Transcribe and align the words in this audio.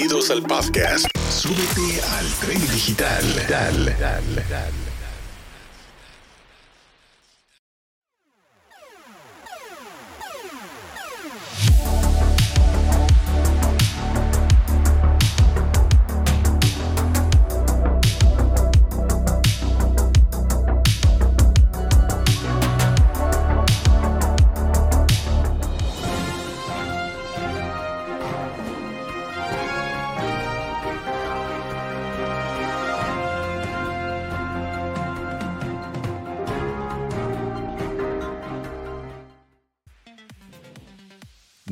Bienvenidos 0.00 0.30
al 0.30 0.42
podcast. 0.44 1.06
Súbete 1.28 2.00
al 2.00 2.26
tren 2.40 2.60
digital. 2.72 3.22
Dale, 3.46 3.94
dale, 4.00 4.44
dale. 4.48 4.89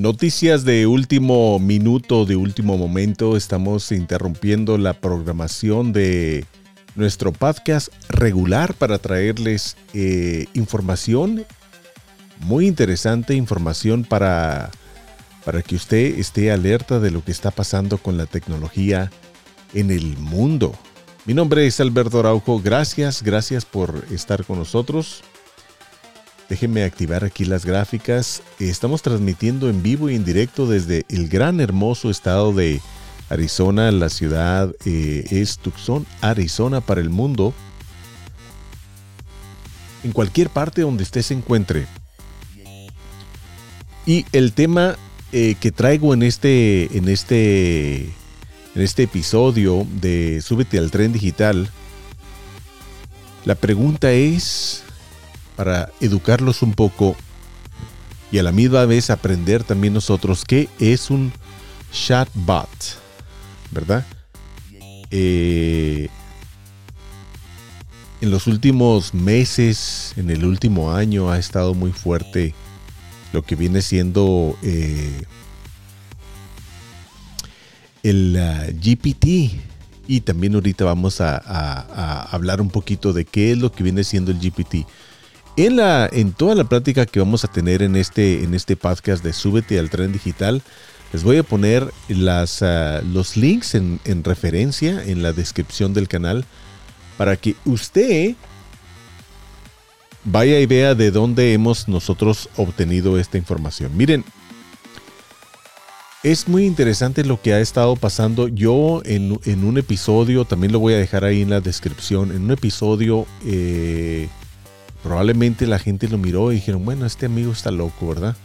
Noticias 0.09 0.65
de 0.65 0.87
último 0.87 1.59
minuto, 1.59 2.25
de 2.25 2.35
último 2.35 2.79
momento. 2.79 3.37
Estamos 3.37 3.93
interrumpiendo 3.93 4.79
la 4.79 4.95
programación 4.95 5.93
de 5.93 6.47
nuestro 6.95 7.31
podcast 7.31 7.93
regular 8.09 8.73
para 8.73 8.97
traerles 8.97 9.77
eh, 9.93 10.47
información 10.55 11.45
muy 12.41 12.67
interesante, 12.67 13.35
información 13.35 14.03
para, 14.03 14.71
para 15.45 15.61
que 15.61 15.77
usted 15.77 16.19
esté 16.19 16.53
alerta 16.53 17.01
de 17.01 17.11
lo 17.11 17.23
que 17.23 17.31
está 17.31 17.51
pasando 17.51 17.99
con 17.99 18.17
la 18.17 18.25
tecnología 18.25 19.13
en 19.75 19.91
el 19.91 20.17
mundo. 20.17 20.73
Mi 21.27 21.35
nombre 21.35 21.67
es 21.67 21.81
Alberto 21.81 22.21
Araujo. 22.21 22.63
Gracias, 22.63 23.23
gracias 23.23 23.67
por 23.67 24.07
estar 24.11 24.43
con 24.47 24.59
nosotros. 24.59 25.23
Déjenme 26.49 26.85
activar 26.85 27.25
aquí 27.25 27.45
las 27.45 27.67
gráficas. 27.67 28.43
Estamos 28.59 29.03
transmitiendo 29.03 29.69
en 29.69 29.83
vivo 29.83 30.09
y 30.09 30.15
en 30.15 30.25
directo 30.25 30.67
desde 30.67 31.05
el 31.11 31.29
gran 31.29 31.61
hermoso 31.61 32.09
estado 32.09 32.55
de 32.55 32.81
Arizona. 33.29 33.91
La 33.93 34.09
ciudad 34.09 34.75
eh, 34.87 35.27
es 35.31 35.59
Tucson, 35.59 36.07
Arizona 36.23 36.81
para 36.81 37.03
el 37.03 37.11
mundo. 37.11 37.53
En 40.05 40.13
cualquier 40.13 40.49
parte 40.49 40.81
donde 40.81 41.03
usted 41.03 41.21
se 41.21 41.35
encuentre. 41.35 41.87
Y 44.07 44.25
el 44.33 44.55
tema 44.55 44.97
eh, 45.33 45.55
que 45.61 45.71
traigo 45.71 46.15
en 46.15 46.23
este, 46.23 46.97
en 46.97 47.09
este, 47.09 48.05
en 48.05 48.83
este 48.83 49.03
episodio 49.03 49.87
de 50.01 50.41
Súbete 50.41 50.79
al 50.79 50.91
tren 50.91 51.13
digital. 51.13 51.69
La 53.45 53.55
pregunta 53.55 54.13
es, 54.13 54.85
para 55.59 55.91
educarlos 56.01 56.63
un 56.63 56.73
poco 56.73 57.17
y 58.31 58.39
a 58.39 58.45
la 58.45 58.53
misma 58.53 58.85
vez 58.85 59.11
aprender 59.11 59.65
también 59.65 59.93
nosotros 59.93 60.45
qué 60.45 60.69
es 60.79 61.11
un 61.11 61.33
chatbot, 61.93 62.69
¿verdad? 63.73 64.07
Eh, 65.11 66.09
en 68.21 68.31
los 68.31 68.47
últimos 68.47 69.15
meses, 69.15 70.13
en 70.17 70.31
el 70.31 70.45
último 70.45 70.93
año, 70.93 71.29
ha 71.29 71.41
estado 71.41 71.75
muy 71.75 71.91
fuerte 71.91 72.55
lo 73.33 73.43
que 73.43 73.57
viene 73.57 73.83
siendo 73.83 74.57
eh, 74.63 75.25
el 78.05 78.37
ah, 78.37 78.67
GPT. 78.73 79.59
Y 80.07 80.21
también 80.21 80.55
ahorita 80.55 80.85
vamos 80.85 81.21
a, 81.21 81.37
a 81.37 82.23
hablar 82.31 82.61
un 82.61 82.71
poquito 82.71 83.13
de 83.13 83.25
qué 83.25 83.51
es 83.51 83.59
lo 83.59 83.73
que 83.73 83.83
viene 83.83 84.05
siendo 84.05 84.31
el 84.31 84.39
GPT. 84.39 84.87
En, 85.61 86.33
toda 86.35 86.55
la 86.55 86.69
práctica 86.69 87.05
que 87.05 87.19
vamos 87.19 87.45
a 87.45 87.49
tener 87.49 87.83
en 87.83 87.97
este, 87.97 88.45
en 88.45 88.55
este 88.55 88.77
podcast 88.77 89.25
de 89.25 89.33
Súbete 89.33 89.81
al 89.81 89.91
Tren 89.91 90.13
Digital, 90.13 90.63
les 91.13 91.25
voy 91.25 91.37
a 91.37 91.43
poner 91.43 91.93
ah, 92.29 93.01
los 93.05 93.37
links 93.37 93.75
en, 93.75 93.99
en, 94.05 94.23
referencia 94.23 95.03
en 95.05 95.21
la 95.21 95.33
descripción 95.33 95.95
del 95.95 96.07
canal 96.07 96.45
para 97.17 97.37
que 97.37 97.57
usted 97.65 98.37
vaya 100.23 100.61
y 100.61 100.67
vea 100.67 100.95
de 100.95 101.11
dónde 101.11 101.53
hemos 101.55 101.89
nosotros 101.89 102.49
obtenido 102.57 103.19
esta 103.19 103.37
información. 103.37 103.97
Miren, 103.97 104.25
es 106.23 106.47
muy 106.47 106.67
interesante 106.67 107.25
lo 107.25 107.43
que 107.43 107.55
ha 107.55 107.59
estado 107.59 107.97
pasando. 107.97 108.47
Yo 108.47 109.03
en, 109.05 109.41
en 109.45 109.65
un 109.65 109.77
episodio, 109.77 110.45
también 110.45 110.73
lo 110.73 110.79
voy 110.79 110.95
a 110.95 110.99
dejar 110.99 111.25
ahí 111.25 111.43
en 111.43 111.51
la 111.51 111.61
descripción, 111.61 112.31
en 112.31 112.45
un 112.45 112.53
episodio... 112.53 113.27
Eh, 113.45 114.29
probablemente 115.03 115.67
la 115.67 115.79
gente 115.79 116.09
lo 116.09 116.19
miró 116.19 116.53
y 116.53 116.57
dijeron, 116.57 116.85
bueno, 116.85 117.07
este 117.07 117.27
amigo 117.27 117.53
está 117.53 117.71
loco, 117.71 118.09
¿verdad? 118.09 118.37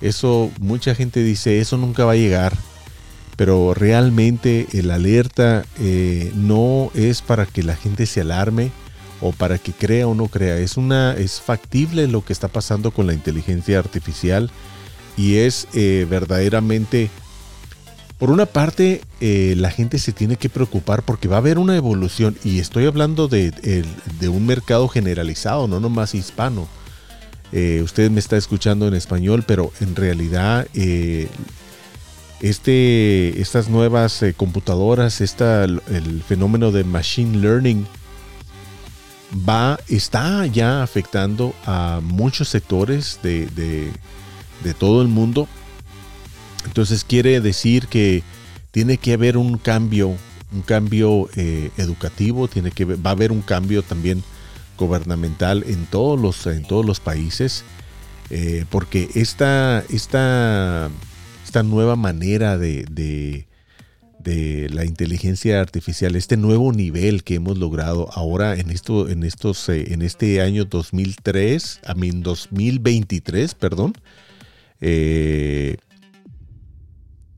Eso, 0.00 0.50
mucha 0.60 0.94
gente 0.94 1.22
dice, 1.22 1.60
eso 1.60 1.76
nunca 1.76 2.04
va 2.04 2.12
a 2.12 2.16
llegar. 2.16 2.56
Pero 3.36 3.74
realmente 3.74 4.68
el 4.74 4.90
alerta 4.92 5.64
eh, 5.80 6.30
no 6.36 6.90
es 6.94 7.20
para 7.20 7.46
que 7.46 7.64
la 7.64 7.74
gente 7.74 8.06
se 8.06 8.20
alarme 8.20 8.70
o 9.20 9.32
para 9.32 9.58
que 9.58 9.72
crea 9.72 10.06
o 10.06 10.14
no 10.14 10.28
crea. 10.28 10.58
Es, 10.58 10.76
una, 10.76 11.14
es 11.14 11.40
factible 11.40 12.06
lo 12.06 12.24
que 12.24 12.32
está 12.32 12.46
pasando 12.46 12.92
con 12.92 13.06
la 13.06 13.14
inteligencia 13.14 13.78
artificial 13.78 14.50
y 15.16 15.36
es 15.36 15.66
eh, 15.74 16.06
verdaderamente 16.08 17.10
por 18.18 18.30
una 18.30 18.46
parte, 18.46 19.00
eh, 19.20 19.54
la 19.56 19.70
gente 19.70 19.98
se 19.98 20.12
tiene 20.12 20.36
que 20.36 20.48
preocupar 20.48 21.02
porque 21.02 21.26
va 21.26 21.36
a 21.36 21.38
haber 21.40 21.58
una 21.58 21.76
evolución 21.76 22.36
y 22.44 22.60
estoy 22.60 22.86
hablando 22.86 23.26
de, 23.26 23.52
un 24.22 24.46
mercado 24.46 24.86
generalizado, 24.88 25.66
no 25.66 25.80
nomás 25.80 26.14
hispano. 26.14 26.68
Eh, 27.52 27.80
usted 27.82 28.10
me 28.10 28.20
está 28.20 28.36
escuchando 28.36 28.86
en 28.86 28.94
español, 28.94 29.44
pero 29.46 29.72
en 29.80 29.96
realidad 29.96 30.66
eh, 30.74 31.28
este, 32.40 33.40
estas 33.40 33.68
nuevas 33.68 34.24
computadoras, 34.36 35.20
el 35.20 36.22
fenómeno 36.26 36.70
de 36.70 36.84
machine 36.84 37.38
learning 37.38 37.84
va, 39.48 39.78
está 39.88 40.46
ya 40.46 40.84
afectando 40.84 41.52
a 41.66 42.00
muchos 42.00 42.48
sectores 42.48 43.18
de 43.22 43.90
todo 44.78 45.02
el 45.02 45.08
mundo 45.08 45.48
entonces 46.64 47.04
quiere 47.04 47.40
decir 47.40 47.86
que 47.88 48.22
tiene 48.70 48.98
que 48.98 49.12
haber 49.12 49.36
un 49.36 49.56
cambio, 49.56 50.16
un 50.52 50.62
cambio 50.62 51.28
eh, 51.36 51.70
educativo, 51.76 52.48
tiene 52.48 52.72
que 52.72 52.84
va 52.84 53.10
a 53.10 53.12
haber 53.12 53.30
un 53.30 53.40
cambio 53.40 53.82
también 53.82 54.24
gubernamental 54.76 55.64
en 55.68 55.86
todos 55.86 56.20
los, 56.20 56.46
en 56.46 56.64
todos 56.64 56.84
los 56.84 57.00
países, 57.00 57.64
eh, 58.30 58.64
porque 58.70 59.08
esta, 59.14 59.84
esta, 59.90 60.90
esta 61.44 61.62
nueva 61.62 61.94
manera 61.96 62.58
de, 62.58 62.84
de, 62.90 63.46
la 64.70 64.84
inteligencia 64.84 65.60
artificial, 65.60 66.16
este 66.16 66.36
nuevo 66.36 66.72
nivel 66.72 67.22
que 67.22 67.36
hemos 67.36 67.58
logrado 67.58 68.08
ahora 68.12 68.56
en 68.56 68.70
esto, 68.70 69.08
en 69.08 69.22
estos, 69.22 69.68
eh, 69.68 69.92
en 69.92 70.02
este 70.02 70.40
año 70.40 70.64
2003, 70.64 71.80
a 71.86 71.94
mí 71.94 72.10
2023, 72.10 73.54
perdón, 73.54 73.92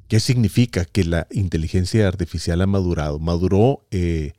¿Qué 0.08 0.20
significa 0.20 0.84
que 0.84 1.04
la 1.04 1.26
inteligencia 1.32 2.06
artificial 2.06 2.62
ha 2.62 2.66
madurado? 2.66 3.18
Maduró 3.18 3.84
eh, 3.90 4.34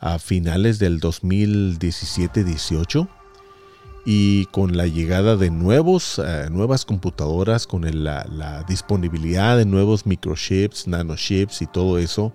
a 0.00 0.18
finales 0.18 0.80
del 0.80 1.00
2017-18 1.00 3.08
y 4.04 4.46
con 4.46 4.76
la 4.76 4.88
llegada 4.88 5.36
de 5.36 5.50
nuevos, 5.50 6.18
eh, 6.18 6.48
nuevas 6.50 6.84
computadoras, 6.84 7.68
con 7.68 7.82
la, 8.02 8.64
disponibilidad 8.68 9.56
de 9.56 9.66
nuevos 9.66 10.04
microchips, 10.04 10.88
nanochips 10.88 11.62
y 11.62 11.66
todo 11.66 11.98
eso, 11.98 12.32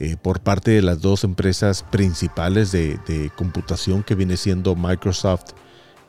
eh, 0.00 0.16
por 0.20 0.40
parte 0.40 0.72
de 0.72 0.82
las 0.82 1.00
dos 1.00 1.22
empresas 1.22 1.84
principales 1.84 2.72
de, 2.72 2.98
de 3.06 3.30
computación 3.36 4.02
que 4.02 4.16
viene 4.16 4.36
siendo 4.36 4.74
Microsoft 4.74 5.52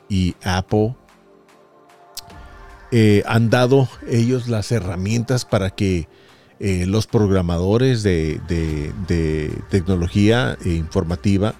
y 0.08 0.34
Apple, 0.42 0.96
eh, 2.94 3.22
han 3.26 3.48
dado 3.48 3.88
ellos 4.06 4.48
las 4.48 4.70
herramientas 4.70 5.46
para 5.46 5.70
que 5.70 6.08
eh, 6.60 6.84
los 6.86 7.06
programadores 7.06 8.02
de, 8.02 8.38
tecnología 9.70 10.58
eh, 10.62 10.74
informativa, 10.74 11.54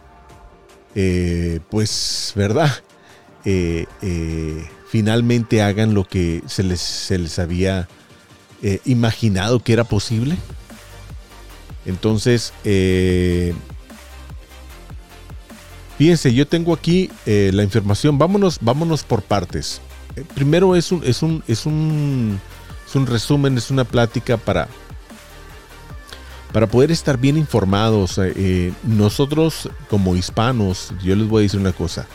pues, 1.70 2.34
¿verdad? 2.36 2.70
finalmente 4.88 5.62
hagan 5.62 5.94
lo 5.94 6.04
que 6.04 6.42
se 6.46 6.62
les, 6.62 6.80
se 6.80 7.18
les 7.18 7.38
había 7.38 7.88
imaginado 8.84 9.60
que 9.60 9.72
era 9.72 9.84
posible. 9.84 10.36
Entonces, 11.86 12.52
fíjense, 15.96 16.34
yo 16.34 16.46
tengo 16.46 16.74
aquí 16.74 17.10
la 17.24 17.62
información. 17.62 18.18
Vámonos, 18.18 18.58
vámonos 18.60 19.02
por 19.02 19.22
partes. 19.22 19.80
Eh, 20.16 20.24
primero 20.34 20.76
es 20.76 20.92
un, 20.92 21.02
es 21.04 21.22
un, 21.22 21.42
es 21.46 21.66
un, 21.66 22.40
es 22.86 22.94
un 22.94 23.06
resumen, 23.06 23.56
es 23.56 23.70
una 23.70 23.84
plática 23.84 24.36
para, 24.36 24.68
para 26.52 26.66
poder 26.66 26.90
estar 26.90 27.18
bien 27.18 27.36
informados. 27.36 28.18
Eh, 28.18 28.72
nosotros 28.82 29.70
como 29.88 30.16
hispanos, 30.16 30.92
yo 31.02 31.16
les 31.16 31.28
voy 31.28 31.40
a 31.40 31.42
decir 31.44 31.60
una 31.60 31.72
cosa, 31.72 32.06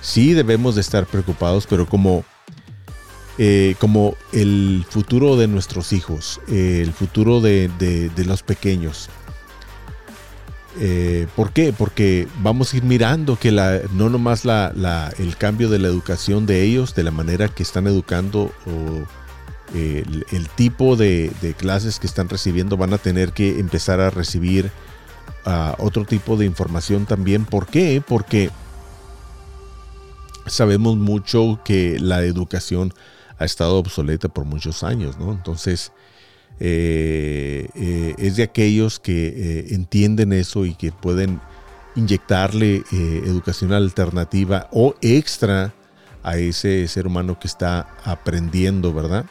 sí 0.00 0.32
debemos 0.32 0.74
de 0.74 0.80
estar 0.80 1.06
preocupados, 1.06 1.66
pero 1.66 1.88
como, 1.88 2.24
eh, 3.38 3.74
como 3.78 4.16
el 4.32 4.84
futuro 4.88 5.36
de 5.36 5.48
nuestros 5.48 5.92
hijos, 5.92 6.40
el 6.48 6.92
futuro 6.92 7.40
de, 7.40 8.10
los 8.26 8.42
pequeños. 8.42 9.08
¿Por 11.36 11.52
qué? 11.52 11.72
Porque 11.76 12.28
vamos 12.42 12.72
a 12.72 12.76
ir 12.76 12.84
mirando 12.84 13.36
que 13.36 13.50
no 13.92 14.08
nomás 14.08 14.44
el 14.44 15.36
cambio 15.36 15.68
de 15.68 15.78
la 15.78 15.88
educación 15.88 16.46
de 16.46 16.62
ellos, 16.62 16.94
de 16.94 17.02
la 17.02 17.10
manera 17.10 17.48
que 17.48 17.62
están 17.62 17.86
educando 17.86 18.52
o 18.66 19.06
el, 19.74 20.48
tipo 20.56 20.96
de, 20.96 21.32
clases 21.56 21.98
que 21.98 22.06
están 22.06 22.28
recibiendo 22.28 22.76
van 22.76 22.92
a 22.92 22.98
tener 22.98 23.32
que 23.32 23.60
empezar 23.60 24.00
a 24.00 24.10
recibir 24.10 24.70
ah, 25.44 25.74
otro 25.78 26.04
tipo 26.04 26.36
de 26.36 26.46
información 26.46 27.06
también. 27.06 27.44
¿Por 27.44 27.66
qué? 27.66 28.02
Porque 28.06 28.50
sabemos 30.46 30.96
mucho 30.96 31.60
que 31.64 31.98
la 32.00 32.22
educación 32.22 32.92
ha 33.38 33.44
estado 33.44 33.76
obsoleta 33.78 34.28
por 34.28 34.44
muchos 34.44 34.82
años, 34.82 35.18
¿no? 35.18 35.32
Entonces, 35.32 35.92
eh, 36.62 37.68
eh, 37.74 38.14
es 38.18 38.36
de 38.36 38.42
aquellos 38.42 39.00
que 39.00 39.28
eh, 39.28 39.66
entienden 39.70 40.34
eso 40.34 40.66
y 40.66 40.74
que 40.74 40.92
pueden 40.92 41.40
inyectarle 41.96 42.84
educación 42.92 43.72
alternativa 43.72 44.68
o 44.70 44.94
extra 45.00 45.72
a 46.22 46.36
ese 46.36 46.86
ser 46.86 47.06
humano 47.06 47.38
que 47.40 47.48
está 47.48 47.88
aprendiendo, 48.04 48.92
¿verdad? 48.92 49.24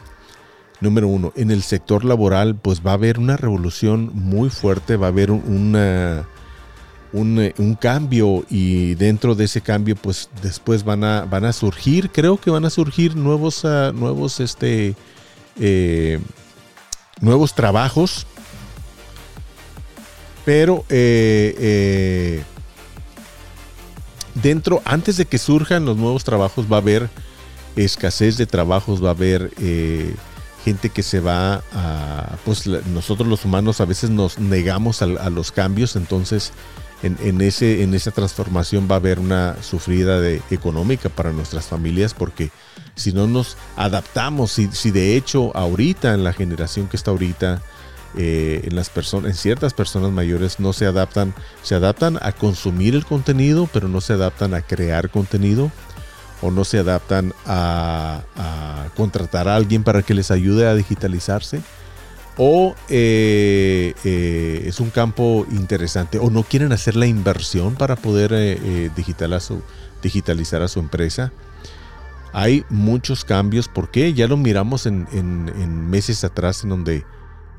número 0.82 1.08
uno, 1.08 1.34
en 1.36 1.52
el 1.52 1.62
sector 1.62 2.04
laboral, 2.04 2.56
pues 2.56 2.82
va 2.86 2.92
a 2.92 2.96
haber 2.96 3.20
una 3.20 3.38
revolución 3.38 4.12
muy 4.14 4.50
fuerte, 4.50 4.96
va 4.96 5.08
a 5.08 5.10
haber 5.10 5.30
un, 5.30 5.76
un, 7.12 7.78
cambio 7.80 8.46
y 8.50 8.96
dentro 8.96 9.36
de 9.36 9.46
ese 9.46 9.60
cambio, 9.60 9.96
pues 9.98 10.30
después 10.42 10.86
van 10.86 11.04
a, 11.04 11.26
van 11.26 11.44
a 11.44 11.54
surgir, 11.54 12.12
creo 12.12 12.38
que 12.38 12.50
van 12.50 12.64
a 12.64 12.70
surgir 12.70 13.18
nuevos, 13.18 13.66
ah, 13.66 13.92
nuevos, 13.94 14.40
este, 14.40 14.96
nuevos 17.22 17.54
trabajos. 17.54 18.26
Pero 20.46 20.86
eh, 20.90 21.56
eh, 21.60 22.44
dentro, 24.36 24.82
antes 24.86 25.18
de 25.18 25.26
que 25.26 25.38
surjan 25.38 25.86
los 25.86 25.98
nuevos 25.98 26.24
trabajos, 26.24 26.72
va 26.72 26.78
a 26.78 26.80
haber 26.80 27.10
escasez 27.76 28.38
de 28.38 28.46
trabajos, 28.46 29.04
va 29.04 29.10
a 29.10 29.12
haber 29.12 29.52
gente 30.64 30.90
que 30.90 31.04
se 31.04 31.20
va 31.20 31.64
a, 31.74 32.38
pues 32.46 32.68
nosotros 32.68 33.28
los 33.28 33.46
humanos 33.46 33.82
a 33.82 33.86
veces 33.86 34.10
nos 34.10 34.40
negamos 34.40 35.02
a, 35.02 35.30
los 35.30 35.52
cambios, 35.52 35.96
entonces 35.96 36.52
en, 37.04 37.42
ese, 37.42 37.84
en 37.84 37.94
esa 37.94 38.12
transformación 38.12 38.88
va 38.90 38.96
a 38.96 38.98
haber 38.98 39.20
una 39.20 39.56
sufrida 39.62 40.20
de, 40.20 40.42
económica 40.52 41.10
para 41.10 41.32
nuestras 41.32 41.68
familias 41.68 42.14
porque 42.14 42.52
si 42.96 43.14
no 43.14 43.28
nos 43.28 43.56
adaptamos, 43.78 44.52
si, 44.52 44.68
si 44.72 44.92
de 44.92 45.16
hecho 45.16 45.56
ahorita 45.56 46.14
en 46.14 46.24
la 46.24 46.34
generación 46.34 46.88
que 46.88 46.98
está 46.98 47.12
ahorita, 47.12 47.62
eh, 48.18 48.62
en 48.64 48.76
las 48.76 48.90
personas, 48.90 49.30
en 49.30 49.38
ciertas 49.38 49.74
personas 49.74 50.12
mayores 50.12 50.60
no 50.60 50.74
se 50.74 50.88
adaptan, 50.88 51.34
se 51.62 51.76
adaptan 51.76 52.18
a 52.22 52.32
consumir 52.32 52.96
el 52.96 53.06
contenido, 53.06 53.70
pero 53.72 53.88
no 53.88 54.02
se 54.02 54.14
adaptan 54.14 54.56
a 54.56 54.62
crear 54.62 55.12
contenido 55.12 55.72
o 56.42 56.50
no 56.50 56.66
se 56.66 56.80
adaptan 56.80 57.34
a, 57.46 58.24
contratar 58.96 59.48
a 59.48 59.56
alguien 59.56 59.84
para 59.84 60.02
que 60.02 60.14
les 60.14 60.32
ayude 60.32 60.68
a 60.68 60.74
digitalizarse 60.74 61.62
o 62.42 62.74
eh, 62.88 63.94
eh, 64.06 64.64
es 64.66 64.80
un 64.80 64.92
campo 64.92 65.46
interesante 65.52 66.20
o 66.20 66.30
no 66.30 66.44
quieren 66.44 66.72
hacer 66.72 66.96
la 66.96 67.06
inversión 67.06 67.76
para 67.76 67.98
poder 67.98 68.32
eh, 68.34 68.90
digitalizar 68.96 70.62
a 70.62 70.70
su 70.70 70.80
empresa. 70.80 71.34
Hay 72.32 72.64
muchos 72.70 73.26
cambios 73.26 73.68
porque 73.68 74.14
ya 74.14 74.30
lo 74.30 74.38
miramos 74.38 74.86
en, 74.86 75.06
en, 75.12 75.90
meses 75.90 76.24
atrás 76.24 76.64
en 76.64 76.70
donde, 76.70 77.04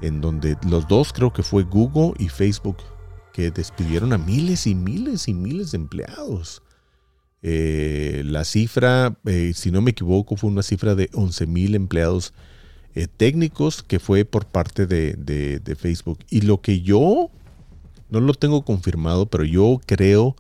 en 0.00 0.23
donde 0.23 0.56
los 0.67 0.88
dos 0.88 1.12
creo 1.12 1.31
que 1.31 1.43
fue 1.43 1.65
Google 1.65 2.15
y 2.19 2.31
Facebook 2.31 2.79
que 3.35 3.50
despidieron 3.50 4.15
a 4.15 4.19
miles 4.19 4.67
y 4.67 4.75
miles 4.75 5.29
y 5.29 5.35
miles 5.35 5.73
de 5.73 5.76
empleados. 5.76 6.62
La 7.43 8.44
cifra, 8.44 9.15
si 9.53 9.71
no 9.71 9.83
me 9.83 9.91
equivoco, 9.91 10.37
fue 10.37 10.49
una 10.49 10.62
cifra 10.62 10.94
de 10.94 11.11
11 11.12 11.47
mil 11.47 11.75
empleados 11.75 12.33
eh, 12.95 13.07
técnicos 13.07 13.83
que 13.83 14.01
fue 14.01 14.25
por 14.25 14.47
parte 14.47 14.87
de, 14.87 15.77
Facebook. 15.79 16.19
Y 16.29 16.41
lo 16.41 16.61
que 16.61 16.81
yo, 16.81 17.31
no 18.11 18.21
lo 18.21 18.35
tengo 18.35 18.65
confirmado, 18.65 19.27
pero 19.27 19.45
yo 19.45 19.81
creo 19.87 20.35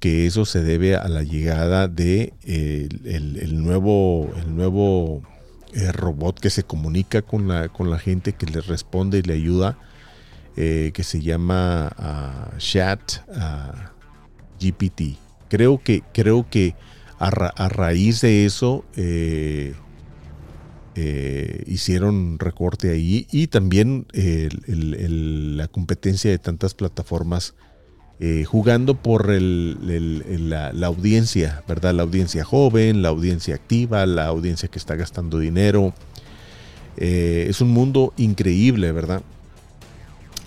que 0.00 0.26
eso 0.26 0.44
se 0.44 0.62
debe 0.62 0.96
a 0.96 1.08
la 1.08 1.22
llegada 1.22 1.86
de 1.88 2.32
el, 2.44 3.62
nuevo, 3.62 4.30
el 4.36 4.56
nuevo 4.56 5.22
robot 5.92 6.40
que 6.40 6.50
se 6.50 6.64
comunica 6.64 7.22
con 7.22 7.46
la, 7.46 7.68
con 7.68 7.90
la 7.90 7.98
gente, 7.98 8.32
que 8.32 8.46
le 8.46 8.60
responde 8.62 9.18
y 9.18 9.22
le 9.22 9.34
ayuda, 9.34 9.78
que 10.56 11.02
se 11.04 11.20
llama 11.20 12.50
Chat 12.58 13.20
GPT. 14.58 15.18
Creo 15.48 15.82
que, 15.82 16.02
creo 16.12 16.48
que 16.48 16.74
a, 17.18 17.68
raíz 17.68 18.22
de 18.22 18.44
eso 18.46 18.84
eh, 20.94 21.62
eh, 21.64 21.64
hicieron 21.66 22.38
recorte 22.38 22.90
ahí 22.90 23.26
y 23.32 23.46
también 23.46 24.06
la 24.12 25.68
competencia 25.68 26.30
de 26.30 26.38
tantas 26.38 26.74
plataformas 26.74 27.54
eh, 28.20 28.44
jugando 28.44 28.94
por 28.94 29.28
la, 29.30 30.86
audiencia, 30.86 31.64
¿verdad? 31.66 31.94
La 31.94 32.02
audiencia 32.02 32.44
joven, 32.44 33.02
la 33.02 33.08
audiencia 33.08 33.54
activa, 33.54 34.06
la 34.06 34.26
audiencia 34.26 34.68
que 34.68 34.78
está 34.78 34.94
gastando 34.94 35.38
dinero. 35.38 35.94
es 36.96 37.60
un 37.60 37.70
mundo 37.70 38.12
increíble, 38.16 38.92
¿verdad? 38.92 39.22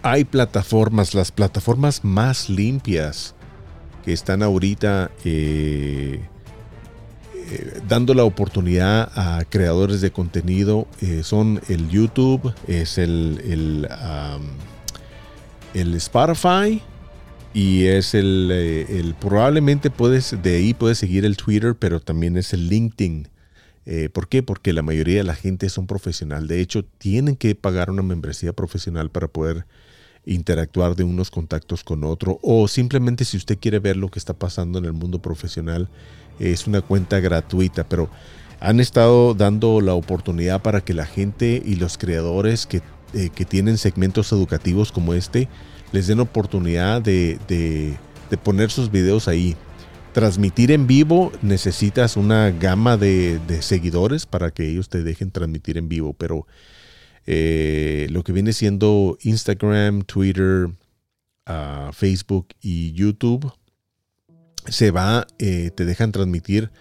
Hay 0.03 0.23
plataformas, 0.23 1.15
las 1.15 1.31
plataformas 1.31 2.03
más 2.03 2.49
limpias 2.49 3.35
que 4.05 4.13
están 4.13 4.43
ahorita 4.43 5.09
eh, 5.25 6.21
eh, 7.47 7.81
dando 7.87 8.13
la 8.13 8.23
oportunidad 8.23 9.11
a 9.15 9.43
creadores 9.45 10.01
de 10.01 10.11
contenido 10.11 10.87
eh, 11.01 11.21
son 11.23 11.61
el 11.69 11.89
YouTube, 11.89 12.53
es 12.67 12.97
el, 12.97 13.87
el, 15.73 15.93
Spotify 15.95 16.81
y 17.53 17.85
es 17.85 18.15
el, 18.15 19.15
probablemente 19.19 19.89
puedes 19.89 20.41
de 20.41 20.55
ahí 20.55 20.73
puedes 20.73 20.97
seguir 20.97 21.25
el 21.25 21.37
Twitter, 21.37 21.75
pero 21.77 21.99
también 21.99 22.37
es 22.37 22.53
el 22.53 22.67
LinkedIn. 22.67 23.27
¿Por 24.13 24.27
qué? 24.27 24.41
Porque 24.41 24.73
la 24.73 24.81
mayoría 24.81 25.17
de 25.17 25.23
la 25.23 25.35
gente 25.35 25.69
son 25.69 25.85
profesional. 25.85 26.47
De 26.47 26.59
hecho, 26.59 26.83
tienen 26.83 27.35
que 27.35 27.53
pagar 27.53 27.91
una 27.91 28.01
membresía 28.01 28.51
profesional 28.51 29.11
para 29.11 29.27
poder 29.27 29.67
interactuar 30.25 30.95
de 30.95 31.03
unos 31.03 31.29
contactos 31.29 31.83
con 31.83 32.03
otro 32.03 32.39
o 32.41 32.67
simplemente 32.67 33.25
si 33.25 33.37
usted 33.37 33.59
quiere 33.59 33.79
ver 33.79 33.95
lo 33.95 34.09
que 34.09 34.19
está 34.19 34.33
pasando 34.33 34.79
en 34.79 34.85
el 34.85 34.93
mundo 34.93 35.21
profesional 35.21 35.87
es 36.39 36.67
una 36.67 36.81
cuenta 36.81 37.19
gratuita 37.19 37.83
pero 37.83 38.09
han 38.59 38.79
estado 38.79 39.33
dando 39.33 39.81
la 39.81 39.93
oportunidad 39.93 40.61
para 40.61 40.81
que 40.81 40.93
la 40.93 41.05
gente 41.05 41.61
y 41.63 41.75
los 41.75 41.97
creadores 41.97 42.65
que, 42.65 42.81
eh, 43.13 43.29
tienen 43.47 43.77
segmentos 43.77 44.31
educativos 44.31 44.91
como 44.91 45.13
este 45.13 45.47
les 45.91 46.07
den 46.07 46.19
oportunidad 46.19 47.01
de, 47.01 47.39
de, 47.47 47.97
poner 48.43 48.69
sus 48.69 48.91
videos 48.91 49.29
ahí. 49.29 49.55
Transmitir 50.11 50.71
en 50.71 50.87
vivo 50.87 51.31
necesitas 51.41 52.17
una 52.17 52.51
gama 52.51 52.97
de, 52.97 53.39
de 53.47 53.61
seguidores 53.61 54.25
para 54.25 54.51
que 54.51 54.69
ellos 54.69 54.89
te 54.89 55.03
dejen 55.03 55.31
transmitir 55.31 55.77
en 55.77 55.87
vivo 55.87 56.13
pero 56.13 56.45
eh, 57.25 58.07
lo 58.11 58.23
que 58.23 58.31
viene 58.31 58.53
siendo 58.53 59.17
Instagram, 59.21 60.03
Twitter, 60.03 60.67
ah, 61.45 61.89
Facebook 61.93 62.49
y 62.61 62.91
YouTube, 62.93 63.51
se 64.67 64.91
va, 64.91 65.27
eh, 65.39 65.71
te 65.75 65.85
dejan 65.85 66.11
transmitir 66.11 66.71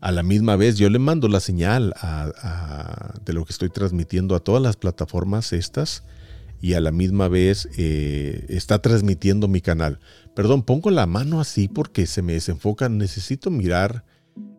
a 0.00 0.12
la 0.12 0.22
misma 0.22 0.56
vez. 0.56 0.76
Yo 0.76 0.88
le 0.90 0.98
mando 0.98 1.28
la 1.28 1.40
señal 1.40 1.94
de 3.24 3.32
lo 3.32 3.44
que 3.44 3.52
estoy 3.52 3.70
transmitiendo 3.70 4.34
a 4.34 4.40
todas 4.40 4.62
las 4.62 4.76
plataformas 4.76 5.52
estas 5.52 6.04
y 6.60 6.74
a 6.74 6.80
la 6.80 6.92
misma 6.92 7.28
vez 7.28 7.68
eh, 7.76 8.46
está 8.48 8.80
transmitiendo 8.80 9.48
mi 9.48 9.60
canal. 9.60 10.00
Perdón, 10.34 10.62
pongo 10.62 10.90
la 10.90 11.06
mano 11.06 11.40
así 11.40 11.68
porque 11.68 12.06
se 12.06 12.22
me 12.22 12.34
desenfoca. 12.34 12.88
Necesito 12.88 13.50
mirar 13.50 14.04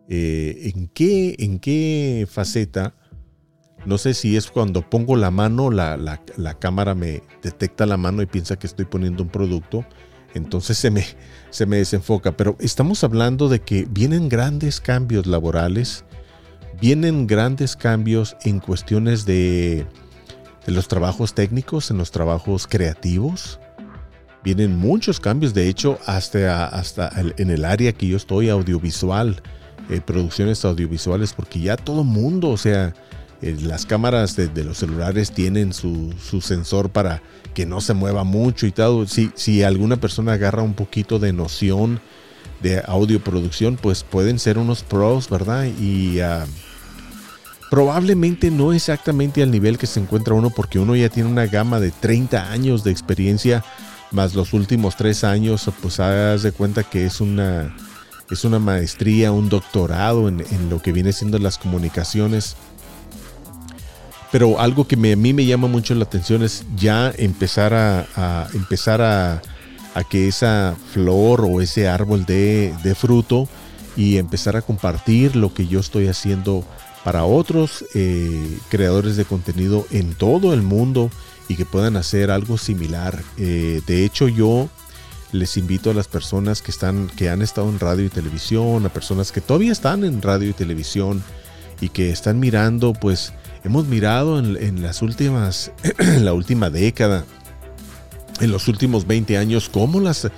en, 0.08 0.88
qué, 0.88 1.36
en 1.38 1.58
qué 1.58 2.26
faceta 2.30 2.94
no 3.84 3.98
sé 3.98 4.14
si 4.14 4.36
es 4.36 4.50
cuando 4.50 4.88
pongo 4.88 5.16
la 5.16 5.30
mano, 5.30 5.70
la, 5.70 6.20
cámara 6.60 6.94
me 6.94 7.22
detecta 7.42 7.84
la 7.84 7.96
mano 7.96 8.22
y 8.22 8.26
piensa 8.26 8.56
que 8.56 8.66
estoy 8.66 8.84
poniendo 8.84 9.22
un 9.24 9.28
producto. 9.28 9.84
Entonces 10.34 10.78
se 10.78 10.90
me, 10.90 11.04
se 11.50 11.66
me 11.66 11.76
desenfoca. 11.76 12.32
Pero 12.36 12.56
estamos 12.60 13.04
hablando 13.04 13.48
de 13.48 13.60
que 13.60 13.86
vienen 13.88 14.28
grandes 14.28 14.80
cambios 14.80 15.26
laborales. 15.26 16.04
Vienen 16.80 17.26
grandes 17.26 17.76
cambios 17.76 18.36
en 18.42 18.58
cuestiones 18.58 19.24
de, 19.24 19.86
de 20.66 20.72
los 20.72 20.88
trabajos 20.88 21.34
técnicos, 21.34 21.90
en 21.90 21.98
los 21.98 22.10
trabajos 22.10 22.66
creativos. 22.66 23.60
Vienen 24.44 24.76
muchos 24.76 25.20
cambios, 25.20 25.54
de 25.54 25.68
hecho, 25.68 25.98
hasta, 26.06 26.66
hasta 26.66 27.12
en 27.36 27.50
el 27.50 27.64
área 27.64 27.92
que 27.92 28.08
yo 28.08 28.16
estoy, 28.16 28.48
audiovisual, 28.48 29.40
eh, 29.88 30.00
producciones 30.00 30.64
audiovisuales, 30.64 31.32
porque 31.32 31.60
ya 31.60 31.76
todo 31.76 32.02
mundo, 32.02 32.48
o 32.48 32.56
sea, 32.56 32.92
eh, 33.42 33.56
las 33.60 33.86
cámaras 33.86 34.36
de, 34.36 34.64
los 34.64 34.78
celulares 34.78 35.32
tienen 35.32 35.72
su, 35.72 36.14
sensor 36.40 36.90
para 36.90 37.22
que 37.54 37.66
no 37.66 37.80
se 37.80 37.94
mueva 37.94 38.24
mucho 38.24 38.66
y 38.66 38.72
tal. 38.72 39.08
Si, 39.08 39.30
si 39.34 39.62
alguna 39.62 39.96
persona 39.96 40.32
agarra 40.32 40.62
un 40.62 40.74
poquito 40.74 41.18
de 41.18 41.32
noción 41.32 42.00
de 42.62 42.82
audio 42.86 43.22
producción, 43.22 43.76
pues 43.76 44.04
pueden 44.04 44.38
ser 44.38 44.56
unos 44.58 44.82
pros, 44.82 45.28
¿verdad? 45.28 45.66
Y 45.80 46.20
ah, 46.20 46.46
probablemente 47.70 48.50
no 48.50 48.72
exactamente 48.72 49.42
al 49.42 49.50
nivel 49.50 49.78
que 49.78 49.86
se 49.86 50.00
encuentra 50.00 50.34
uno, 50.34 50.50
porque 50.50 50.78
uno 50.78 50.94
ya 50.94 51.08
tiene 51.08 51.28
una 51.28 51.46
gama 51.46 51.80
de 51.80 51.90
30 51.90 52.50
años 52.50 52.84
de 52.84 52.90
experiencia, 52.90 53.64
más 54.10 54.34
los 54.34 54.52
últimos 54.52 54.96
3 54.96 55.24
años, 55.24 55.70
pues 55.80 55.98
haz 55.98 56.42
de 56.42 56.52
cuenta 56.52 56.84
que 56.84 57.06
es 57.06 57.20
una, 57.20 57.74
es 58.30 58.44
una 58.44 58.58
maestría, 58.58 59.32
un 59.32 59.48
doctorado 59.48 60.28
en, 60.28 60.44
lo 60.70 60.80
que 60.80 60.92
viene 60.92 61.12
siendo 61.12 61.38
las 61.38 61.58
comunicaciones. 61.58 62.56
Pero 64.32 64.58
algo 64.58 64.88
que 64.88 64.96
a 64.96 65.16
mí 65.16 65.32
me 65.32 65.44
llama 65.46 65.68
mucho 65.68 65.94
la 65.94 66.04
atención 66.04 66.42
es 66.42 66.64
ya 66.74 67.12
empezar 67.16 67.74
a 67.74 68.48
empezar 68.54 69.00
a 69.02 69.40
que 70.04 70.28
esa 70.28 70.76
flor 70.92 71.42
o 71.42 71.60
ese 71.60 71.88
árbol 71.88 72.24
dé, 72.24 72.74
fruto 72.96 73.48
y 73.96 74.16
empezar 74.16 74.56
a 74.56 74.62
compartir 74.62 75.36
lo 75.36 75.52
que 75.52 75.66
yo 75.66 75.80
estoy 75.80 76.08
haciendo 76.08 76.64
para 77.04 77.24
otros 77.24 77.84
eh, 77.94 78.58
creadores 78.68 79.16
de 79.16 79.24
contenido 79.24 79.86
en 79.90 80.14
todo 80.14 80.54
el 80.54 80.62
mundo 80.62 81.10
y 81.48 81.56
que 81.56 81.66
puedan 81.66 81.96
hacer 81.96 82.30
algo 82.30 82.56
similar. 82.56 83.22
Eh, 83.36 83.82
de 83.86 84.04
hecho, 84.04 84.28
yo 84.28 84.68
les 85.32 85.56
invito 85.56 85.90
a 85.90 85.94
las 85.94 86.08
personas 86.08 86.62
que 86.62 86.70
están, 86.70 87.08
que 87.08 87.28
han 87.28 87.42
estado 87.42 87.68
en 87.68 87.80
radio 87.80 88.04
y 88.04 88.08
televisión, 88.08 88.86
a 88.86 88.88
personas 88.88 89.32
que 89.32 89.40
todavía 89.40 89.72
están 89.72 90.04
en 90.04 90.22
radio 90.22 90.50
y 90.50 90.54
televisión 90.54 91.22
y 91.80 91.88
que 91.88 92.10
están 92.10 92.38
mirando, 92.38 92.92
pues 92.92 93.32
hemos 93.64 93.86
mirado 93.86 94.38
en, 94.38 94.82
las 94.82 95.02
últimas, 95.02 95.72
en 95.98 96.24
la 96.24 96.32
última 96.32 96.70
década, 96.70 97.24
en 98.40 98.50
los 98.50 98.68
últimos 98.68 99.06
20 99.06 99.38
años 99.38 99.68
cómo 99.68 100.00
las 100.00 100.28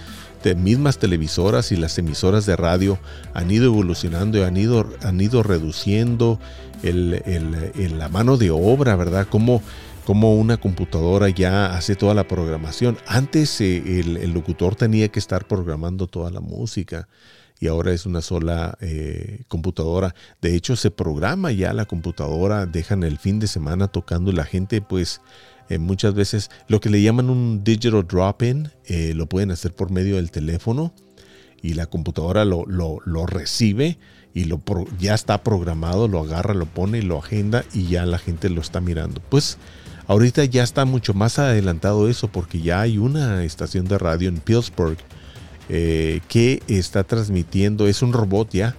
mismas 0.52 0.99
televisoras 0.99 1.73
y 1.73 1.76
las 1.76 1.97
emisoras 1.97 2.45
de 2.45 2.54
radio 2.54 2.99
han 3.33 3.50
ido 3.50 3.64
evolucionando 3.64 4.38
y 4.38 4.43
han 4.43 4.57
ido, 4.59 4.87
han 5.02 5.19
ido 5.21 5.43
reduciendo 5.43 6.38
la 6.83 8.09
mano 8.11 8.37
de 8.37 8.50
obra, 8.50 8.95
¿verdad? 8.97 9.26
Cómo, 9.31 9.62
una 10.07 10.59
computadora 10.59 11.31
ya 11.31 11.75
hace 11.75 11.97
toda 11.97 12.12
la 12.12 12.28
programación. 12.28 12.99
Antes 13.07 13.59
eh, 13.62 14.00
el, 14.00 14.35
locutor 14.35 14.76
tenía 14.76 15.09
que 15.09 15.19
estar 15.19 15.47
programando 15.47 16.09
toda 16.09 16.31
la 16.31 16.40
música 16.40 17.09
y 17.61 17.68
ahora 17.68 17.92
es 17.92 18.06
una 18.06 18.20
sola 18.20 18.76
eh, 18.80 19.44
computadora. 19.49 20.14
De 20.42 20.54
hecho, 20.54 20.76
se 20.76 20.90
programa 20.90 21.52
ya 21.52 21.73
la 21.73 21.87
computadora, 21.87 22.66
dejan 22.66 23.04
el 23.04 23.18
fin 23.18 23.38
de 23.38 23.46
semana 23.46 23.88
tocando 23.88 24.32
la 24.32 24.44
gente 24.44 24.80
pues 24.80 25.20
eh, 25.68 25.78
muchas 25.78 26.14
veces 26.14 26.50
lo 26.68 26.80
que 26.80 26.90
le 26.90 27.00
llaman 27.02 27.30
un 27.30 27.64
digital 27.64 28.06
drop-in 28.06 28.70
eh, 28.84 29.12
lo 29.14 29.26
pueden 29.26 29.50
hacer 29.50 29.75
por 29.75 29.90
medio 29.90 30.16
del 30.16 30.30
teléfono 30.30 30.92
y 31.62 31.73
la 31.73 31.87
computadora 31.87 32.44
lo, 32.44 32.66
recibe 33.26 33.99
y 34.34 34.44
lo 34.44 34.61
ya 34.99 35.14
está 35.14 35.42
programado, 35.42 36.08
lo 36.08 36.20
agarra, 36.20 36.52
lo 36.52 36.66
pone 36.66 37.02
lo 37.02 37.18
agenda 37.18 37.64
y 37.73 37.87
ya 37.87 38.04
la 38.04 38.18
gente 38.18 38.50
lo 38.50 38.61
está 38.61 38.82
mirando. 38.82 39.23
Pues 39.30 39.56
ahorita 40.06 40.44
ya 40.44 40.62
está 40.62 40.84
mucho 40.84 41.14
más 41.14 41.38
adelantado 41.38 42.11
eso 42.11 42.28
porque 42.28 42.61
ya 42.61 42.82
hay 42.82 42.99
una 42.99 43.42
estación 43.44 43.87
de 43.87 43.96
radio 43.96 44.28
en 44.28 44.40
Pittsburgh 44.40 44.99
eh, 45.68 46.21
que 46.28 46.62
está 46.68 47.04
transmitiendo, 47.04 47.87
es 47.87 48.02
un 48.02 48.12
robot 48.12 48.50
ya, 48.52 48.76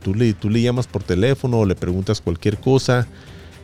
tú, 0.00 0.14
le, 0.14 0.32
tú 0.34 0.48
le 0.48 0.62
llamas 0.62 0.86
por 0.86 1.02
teléfono 1.02 1.58
o 1.58 1.66
le 1.66 1.74
preguntas 1.74 2.20
cualquier 2.20 2.58
cosa 2.58 3.08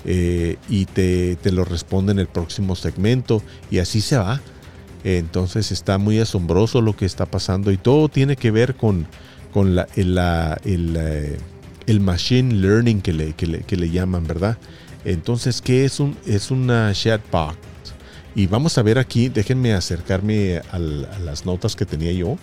eh, 0.09 0.57
y 0.69 0.85
te, 0.85 1.37
lo 1.51 1.65
responde 1.65 2.13
en 2.13 2.21
el 2.21 2.29
próximo 2.29 2.77
segmento 2.77 3.43
y 3.71 3.79
así 3.79 4.01
se 4.01 4.17
va. 4.17 4.41
Entonces 5.03 5.73
está 5.73 5.99
muy 5.99 6.21
asombroso 6.21 6.81
lo 6.81 6.97
que 6.97 7.07
está 7.07 7.27
pasando 7.27 7.73
y 7.73 7.77
todo 7.77 8.09
tiene 8.09 8.37
que 8.37 8.53
ver 8.53 8.77
con, 8.77 9.07
con 9.53 9.75
la, 9.75 9.89
el, 9.95 10.97
eh, 10.97 11.39
el, 11.87 12.01
machine 12.01 12.55
learning 12.55 13.01
que 13.01 13.13
le, 13.13 13.33
que 13.33 13.77
le, 13.77 13.91
llaman, 13.91 14.27
¿verdad? 14.27 14.59
Entonces, 15.05 15.61
¿qué 15.61 15.85
es, 15.85 16.01
un, 16.01 16.17
es 16.27 16.51
una 16.51 16.93
chatbot? 16.93 17.57
Y 18.37 18.47
vamos 18.47 18.79
a 18.79 18.83
ver 18.83 18.99
aquí, 18.99 19.29
déjenme 19.29 19.73
acercarme 19.73 20.61
a, 20.71 20.79
las 20.79 21.47
notas 21.47 21.75
que 21.75 21.87
tenía 21.87 22.13
yo. 22.13 22.37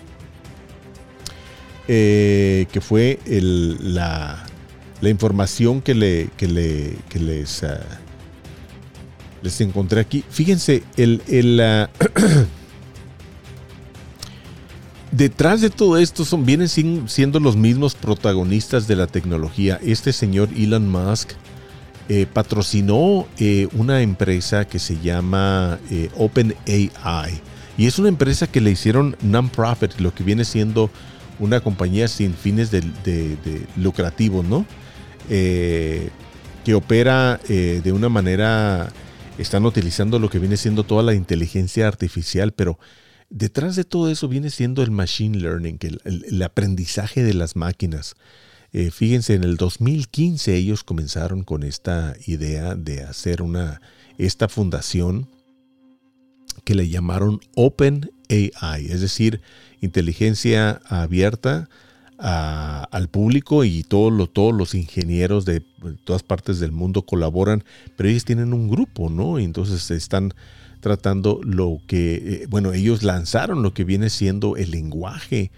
Eh, 1.88 2.66
que 2.72 2.80
fue 2.80 3.20
la, 3.25 4.46
información 5.02 5.82
que, 5.82 5.94
le, 5.94 6.30
que, 6.38 6.48
le, 6.48 6.96
que 7.10 7.20
les, 7.20 7.62
uh, 7.63 7.75
les 9.42 9.60
encontré 9.60 10.00
aquí. 10.00 10.24
Fíjense, 10.30 10.84
el, 10.96 11.22
uh, 11.60 11.88
detrás 15.12 15.62
de 15.62 15.70
todo 15.70 15.98
esto 15.98 16.24
son, 16.25 16.46
vienen 16.46 16.70
siendo 16.70 17.40
los 17.40 17.56
mismos 17.56 17.96
protagonistas 17.96 18.88
de 18.88 18.96
la 18.96 19.08
tecnología. 19.08 19.80
Este 19.84 20.13
señor 20.13 20.50
Elon 20.56 20.90
Musk 20.90 21.32
eh, 22.10 22.25
patrocinó 22.32 23.28
eh, 23.38 23.70
una 23.74 24.02
empresa 24.02 24.66
que 24.66 24.80
se 24.80 25.00
llama 25.00 25.80
eh, 25.90 26.10
OpenAI. 26.18 27.42
Y 27.78 27.88
es 27.88 27.98
una 27.98 28.10
empresa 28.10 28.48
que 28.48 28.60
le 28.60 28.72
hicieron 28.72 29.16
non-profit, 29.22 30.00
lo 30.00 30.13
que 30.13 30.24
viene 30.24 30.44
siendo 30.44 30.90
una 31.40 31.62
compañía 31.62 32.08
sin 32.08 32.34
fines 32.34 32.72
de, 32.72 32.84
lucrativos, 33.78 34.46
¿no? 34.46 34.66
Eh, 35.30 36.10
que 36.63 36.75
opera 36.75 37.40
eh, 37.50 37.82
de 37.84 37.92
una 37.92 38.10
manera, 38.10 38.92
están 39.38 39.66
utilizando 39.66 40.20
lo 40.20 40.30
que 40.30 40.40
viene 40.40 40.58
siendo 40.58 40.84
toda 40.84 41.04
la 41.04 41.13
inteligencia 41.13 41.88
artificial, 41.88 42.54
pero 42.54 42.80
detrás 43.30 43.75
de 43.75 43.84
todo 43.84 44.10
eso 44.10 44.28
viene 44.28 44.50
siendo 44.50 44.84
el 44.84 44.92
machine 44.92 45.38
learning, 45.38 45.80
el, 46.04 46.42
aprendizaje 46.42 47.24
de 47.24 47.34
las 47.34 47.56
máquinas. 47.56 48.16
Eh, 48.72 48.92
fíjense, 48.92 49.34
en 49.34 49.44
el 49.44 49.58
2015 49.58 50.56
ellos 50.56 50.84
comenzaron 50.84 51.44
con 51.44 51.63
esta 51.63 52.16
idea 52.25 52.75
de 52.75 53.04
hacer 53.04 53.42
una, 53.42 53.82
esta 54.18 54.48
fundación 54.48 55.30
que 56.63 56.75
le 56.75 56.90
llamaron 56.90 57.40
Open 57.56 58.12
AI, 58.30 58.88
es 58.90 59.02
decir, 59.02 59.42
inteligencia 59.84 60.82
abierta 60.88 61.70
al 62.18 63.10
público 63.10 63.66
y 63.66 63.84
todos 63.84 64.32
todos 64.32 64.54
los 64.54 64.75
ingenieros 64.75 65.44
de 65.44 65.62
todas 66.06 66.24
partes 66.24 66.60
del 66.60 66.72
mundo 66.72 67.02
colaboran, 67.02 67.66
pero 67.98 68.08
ellos 68.08 68.24
tienen 68.24 68.54
un 68.54 68.70
grupo, 68.70 69.10
¿no? 69.10 69.40
Y 69.40 69.44
entonces 69.44 69.92
están 69.92 70.34
tratando 70.80 71.42
lo 71.44 71.80
que, 71.86 72.16
eh, 72.16 72.46
bueno, 72.50 72.72
ellos 72.72 73.04
lanzaron 73.04 73.62
lo 73.62 73.74
que 73.74 73.84
viene 73.84 74.10
siendo 74.10 74.56
el 74.56 74.72
lenguaje 74.72 75.52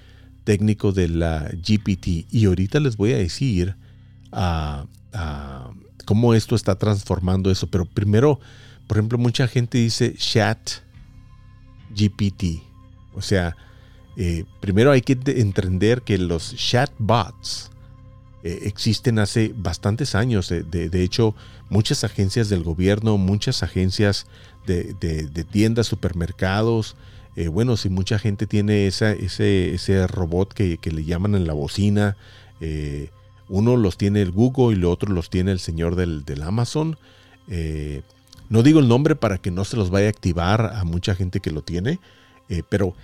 técnico 0.44 0.92
de 0.92 1.08
la 1.08 1.50
GPT 1.52 2.26
y 2.32 2.46
ahorita 2.46 2.80
les 2.80 2.98
voy 2.98 3.14
a 3.14 3.18
decir 3.18 3.76
ah, 4.32 4.86
ah, 5.14 5.72
cómo 6.06 6.34
esto 6.34 6.56
está 6.56 6.76
transformando 6.76 7.52
eso, 7.52 7.68
pero 7.68 7.86
primero, 7.86 8.40
por 8.88 8.98
ejemplo, 8.98 9.18
mucha 9.18 9.48
gente 9.48 9.78
dice 9.78 10.16
chat 10.16 10.60
GPT, 11.96 12.62
o 13.14 13.22
sea, 13.22 13.56
eh, 14.18 14.46
primero 14.62 14.92
hay 14.92 15.02
que 15.02 15.18
entender 15.28 16.02
que 16.02 16.18
los 16.18 16.56
chatbots 16.56 17.70
eh, 18.44 18.60
existen 18.64 19.20
hace 19.20 19.54
bastantes 19.56 20.16
años. 20.16 20.50
De, 20.50 21.04
hecho, 21.04 21.36
muchas 21.70 22.04
agencias 22.04 22.50
del 22.50 22.64
gobierno, 22.64 23.18
muchas 23.18 23.64
agencias 23.64 24.28
de, 24.66 25.46
tiendas, 25.52 25.88
supermercados, 25.88 26.96
eh, 27.36 27.50
bueno, 27.50 27.76
si 27.76 27.90
mucha 27.90 28.18
gente 28.18 28.48
tiene 28.48 28.88
ese, 28.88 29.18
ese, 29.26 30.08
robot 30.08 30.54
que, 30.54 30.80
le 30.84 31.04
llaman 31.04 31.36
en 31.36 31.46
la 31.46 31.54
bocina, 31.54 32.16
uno 33.50 33.78
los 33.78 33.98
tiene 33.98 34.22
el 34.22 34.32
Google 34.32 34.76
y 34.76 34.80
el 34.80 34.86
otro 34.86 35.14
los 35.14 35.30
tiene 35.30 35.52
el 35.52 35.60
señor 35.60 35.96
del, 35.96 36.24
del 36.24 36.42
Amazon. 36.42 36.98
no 38.50 38.64
digo 38.64 38.80
el 38.80 38.88
nombre 38.88 39.16
para 39.18 39.38
que 39.38 39.52
no 39.52 39.66
se 39.66 39.76
los 39.76 39.90
vaya 39.90 40.08
a 40.08 40.10
activar 40.10 40.72
a 40.74 40.86
mucha 40.86 41.14
gente 41.14 41.42
que 41.42 41.52
lo 41.52 41.62
tiene, 41.62 42.00
pero 42.70 42.96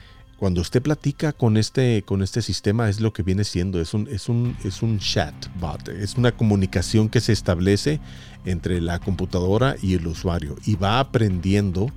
cuando 0.42 0.62
usted 0.62 0.82
platica 0.82 1.34
con 1.34 1.56
este, 1.56 2.02
con 2.02 2.24
este 2.24 2.42
sistema 2.42 2.90
es 2.90 3.00
lo 3.00 3.14
que 3.14 3.22
viene 3.22 3.44
siendo, 3.44 3.80
es 3.80 3.94
un, 3.94 4.08
es 4.08 4.28
un, 4.28 4.58
es 4.64 4.82
un 4.82 4.98
chatbot, 4.98 5.90
es 5.90 6.16
una 6.16 6.32
comunicación 6.32 7.10
que 7.10 7.22
se 7.22 7.32
establece 7.32 8.00
entre 8.44 8.82
la 8.82 8.98
computadora 8.98 9.76
y 9.84 9.94
el 9.94 10.08
usuario 10.08 10.56
y 10.66 10.74
va 10.74 11.00
aprendiendo, 11.00 11.92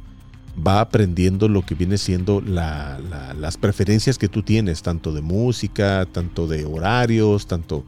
va 0.54 0.82
aprendiendo 0.82 1.48
lo 1.48 1.62
que 1.64 1.74
viene 1.74 1.96
siendo 1.96 2.42
las 2.42 3.56
preferencias 3.56 4.18
que 4.18 4.28
tú 4.28 4.42
tienes, 4.42 4.82
tanto 4.82 5.14
de 5.14 5.22
música, 5.22 6.06
tanto 6.12 6.46
de 6.46 6.66
horarios, 6.66 7.46
tanto 7.46 7.82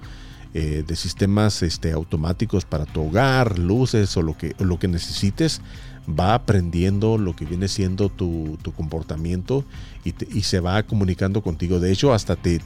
eh, 0.58 0.84
de 0.86 0.96
sistemas 0.96 1.62
este, 1.62 1.92
automáticos 1.92 2.64
para 2.64 2.86
tu 2.86 3.08
hogar, 3.08 3.58
luces 3.58 4.16
o 4.16 4.22
lo 4.22 4.38
que, 4.38 4.54
lo 4.58 4.78
que 4.78 4.88
necesites, 4.88 5.60
va 6.08 6.32
aprendiendo 6.32 7.18
lo 7.18 7.36
que 7.36 7.44
viene 7.44 7.68
siendo 7.68 8.08
tu, 8.08 8.56
comportamiento 8.75 9.66
y, 10.02 10.40
se 10.44 10.60
va 10.60 10.82
comunicando 10.84 11.42
contigo. 11.42 11.78
De 11.78 11.92
hecho, 11.92 12.14
hasta 12.14 12.36
te, 12.36 12.58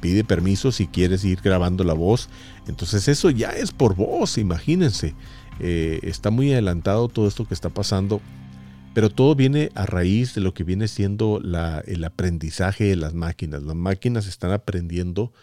pide 0.00 0.24
permiso 0.24 0.72
si 0.72 0.86
quieres 0.86 1.22
ir 1.26 1.42
grabando 1.42 1.84
la 1.84 1.92
voz. 1.92 2.30
Entonces 2.66 3.06
eso 3.06 3.28
ya 3.28 3.50
es 3.50 3.70
por 3.70 3.96
voz, 3.96 4.38
imagínense. 4.38 5.14
Eh, 5.58 6.00
está 6.04 6.30
muy 6.30 6.54
adelantado 6.54 7.08
todo 7.08 7.28
esto 7.28 7.46
que 7.46 7.52
está 7.52 7.68
pasando. 7.68 8.22
Pero 8.94 9.10
todo 9.10 9.34
viene 9.34 9.70
a 9.74 9.84
raíz 9.84 10.34
de 10.34 10.40
lo 10.40 10.54
que 10.54 10.64
viene 10.64 10.88
siendo 10.88 11.42
el 11.86 12.04
aprendizaje 12.04 12.84
de 12.84 12.96
las 12.96 13.12
máquinas. 13.12 13.62
Las 13.62 13.76
máquinas 13.76 14.26
están 14.26 14.52
aprendiendo 14.52 15.34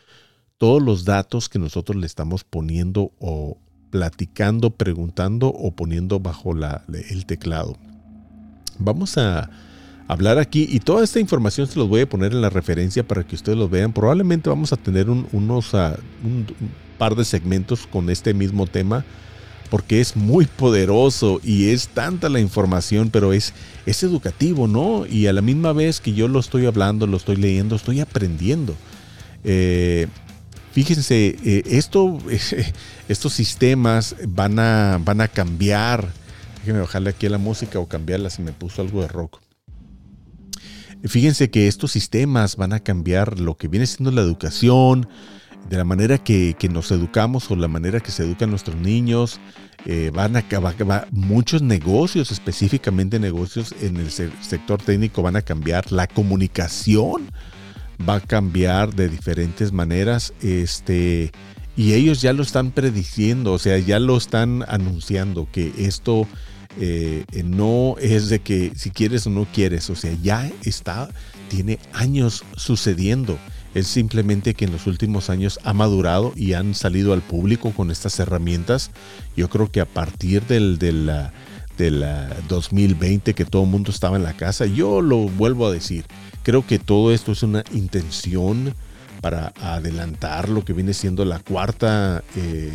todos 0.58 0.82
los 0.82 1.06
datos 1.06 1.50
que 1.50 1.60
nosotros 1.60 1.98
le 1.98 2.06
estamos 2.06 2.44
poniendo 2.44 3.12
o 3.20 3.58
platicando, 3.90 4.72
preguntando 4.72 5.48
o 5.48 5.72
poniendo 5.72 6.20
bajo 6.20 6.54
el 6.54 7.26
teclado. 7.26 7.78
Vamos 8.80 9.18
a 9.18 9.50
hablar 10.08 10.38
aquí 10.38 10.68
y 10.70 10.80
toda 10.80 11.04
esta 11.04 11.20
información 11.20 11.68
se 11.68 11.78
los 11.78 11.88
voy 11.88 12.02
a 12.02 12.10
poner 12.10 12.32
en 12.32 12.42
la 12.42 12.50
referencia 12.50 13.08
para 13.08 13.24
que 13.24 13.36
ustedes 13.36 13.58
lo 13.58 13.70
vean. 13.70 13.94
Probablemente 13.94 14.50
vamos 14.50 14.74
a 14.74 14.78
tener 14.78 15.10
unos 15.10 15.74
ah, 15.74 15.98
un, 16.24 16.46
par 16.98 17.16
de 17.16 17.26
segmentos 17.26 17.86
con 17.88 18.10
este 18.10 18.34
mismo 18.34 18.66
tema 18.66 19.06
porque 19.70 20.00
es 20.00 20.16
muy 20.16 20.46
poderoso 20.46 21.42
y 21.44 21.70
es 21.70 21.90
tanta 21.90 22.30
la 22.30 22.40
información, 22.40 23.10
pero 23.10 23.34
es, 23.34 23.54
es 23.86 24.02
educativo, 24.02 24.66
¿no? 24.66 25.06
Y 25.06 25.28
a 25.28 25.34
la 25.34 25.42
misma 25.42 25.74
vez 25.74 26.00
que 26.00 26.14
yo 26.14 26.30
lo 26.30 26.40
estoy 26.40 26.66
hablando, 26.66 27.06
lo 27.06 27.18
estoy 27.18 27.36
leyendo, 27.36 27.76
estoy 27.76 28.00
aprendiendo. 28.00 28.76
Eh, 29.44 30.08
Fíjense, 30.78 31.36
eh, 31.44 31.64
esto, 31.66 32.20
estos 33.10 33.34
sistemas 33.34 34.16
van 34.28 34.60
a, 34.60 35.02
van 35.04 35.22
a 35.22 35.28
cambiar. 35.28 36.08
Déjenme 36.60 36.82
bajarle 36.82 37.10
aquí 37.10 37.26
a 37.26 37.32
la 37.32 37.40
música 37.40 37.80
o 37.80 37.88
cambiarla 37.88 38.30
si 38.30 38.44
me 38.44 38.52
puso 38.52 38.84
algo 38.84 39.02
de 39.02 39.08
rock. 39.08 39.40
Fíjense 41.04 41.50
que 41.50 41.68
estos 41.68 41.94
sistemas 41.94 42.58
van 42.58 42.74
a 42.74 42.80
cambiar 42.80 43.40
lo 43.40 43.58
que 43.58 43.68
viene 43.68 43.88
siendo 43.88 44.12
la 44.12 44.22
educación, 44.22 45.10
de 45.68 45.78
la 45.78 45.84
manera 45.84 46.20
que, 46.20 46.56
nos 46.72 46.92
educamos 46.92 47.50
o 47.50 47.56
la 47.56 47.68
manera 47.68 48.00
que 48.00 48.12
se 48.12 48.22
educan 48.22 48.52
nuestros 48.52 48.76
niños. 48.76 49.40
Eh, 49.88 50.12
van 50.14 50.36
a 50.36 50.40
acabar, 50.42 51.08
muchos 51.10 51.64
negocios, 51.64 52.30
específicamente 52.30 53.20
negocios 53.20 53.74
en 53.82 53.98
el 53.98 54.12
sector 54.12 54.80
técnico, 54.80 55.24
van 55.24 55.38
a 55.38 55.42
cambiar. 55.42 55.92
La 55.92 56.06
comunicación 56.06 57.32
va 58.08 58.16
a 58.16 58.20
cambiar 58.20 58.94
de 58.96 59.10
diferentes 59.10 59.72
maneras. 59.72 60.34
Este, 60.42 61.32
y 61.76 61.94
ellos 61.94 62.22
ya 62.22 62.34
lo 62.34 62.44
están 62.44 62.72
prediciendo, 62.72 63.54
o 63.54 63.60
sea, 63.60 63.78
ya 63.78 64.00
lo 64.00 64.18
están 64.18 64.64
anunciando 64.68 65.48
que 65.52 65.72
esto 65.78 66.28
eh, 66.80 67.26
no 67.46 67.96
es 68.00 68.30
de 68.30 68.40
que 68.40 68.72
si 68.76 68.92
quieres 68.92 69.26
o 69.28 69.30
no 69.30 69.48
quieres, 69.54 69.90
o 69.90 69.96
sea, 69.96 70.16
ya 70.22 70.52
está, 70.64 71.10
tiene 71.50 71.80
años 71.94 72.44
sucediendo. 72.56 73.38
Es 73.74 73.88
simplemente 73.88 74.56
que 74.56 74.66
en 74.66 74.72
los 74.72 74.88
últimos 74.88 75.30
años 75.30 75.60
ha 75.64 75.74
madurado 75.74 76.34
y 76.36 76.54
han 76.54 76.74
salido 76.74 77.14
al 77.14 77.22
público 77.22 77.72
con 77.72 77.92
estas 77.92 78.20
herramientas. 78.20 78.90
Yo 79.36 79.50
creo 79.50 79.72
que 79.72 79.82
a 79.82 79.86
partir 79.86 80.44
del, 80.48 80.80
del, 80.80 81.12
del 81.78 82.06
2020 82.48 83.36
que 83.36 83.46
todo 83.46 83.64
el 83.64 83.70
mundo 83.70 83.92
estaba 83.92 84.18
en 84.18 84.24
la 84.24 84.34
casa, 84.34 84.66
yo 84.66 85.02
lo 85.02 85.30
vuelvo 85.30 85.68
a 85.68 85.72
decir, 85.72 86.06
Creo 86.48 86.66
que 86.66 86.80
todo 86.80 87.12
esto 87.12 87.34
es 87.34 87.44
una 87.44 87.62
intención 87.74 88.74
para 89.20 89.52
adelantar 89.62 90.48
lo 90.48 90.64
que 90.64 90.72
viene 90.72 90.94
siendo 90.94 91.26
la 91.26 91.40
cuarta 91.40 92.24
eh, 92.38 92.72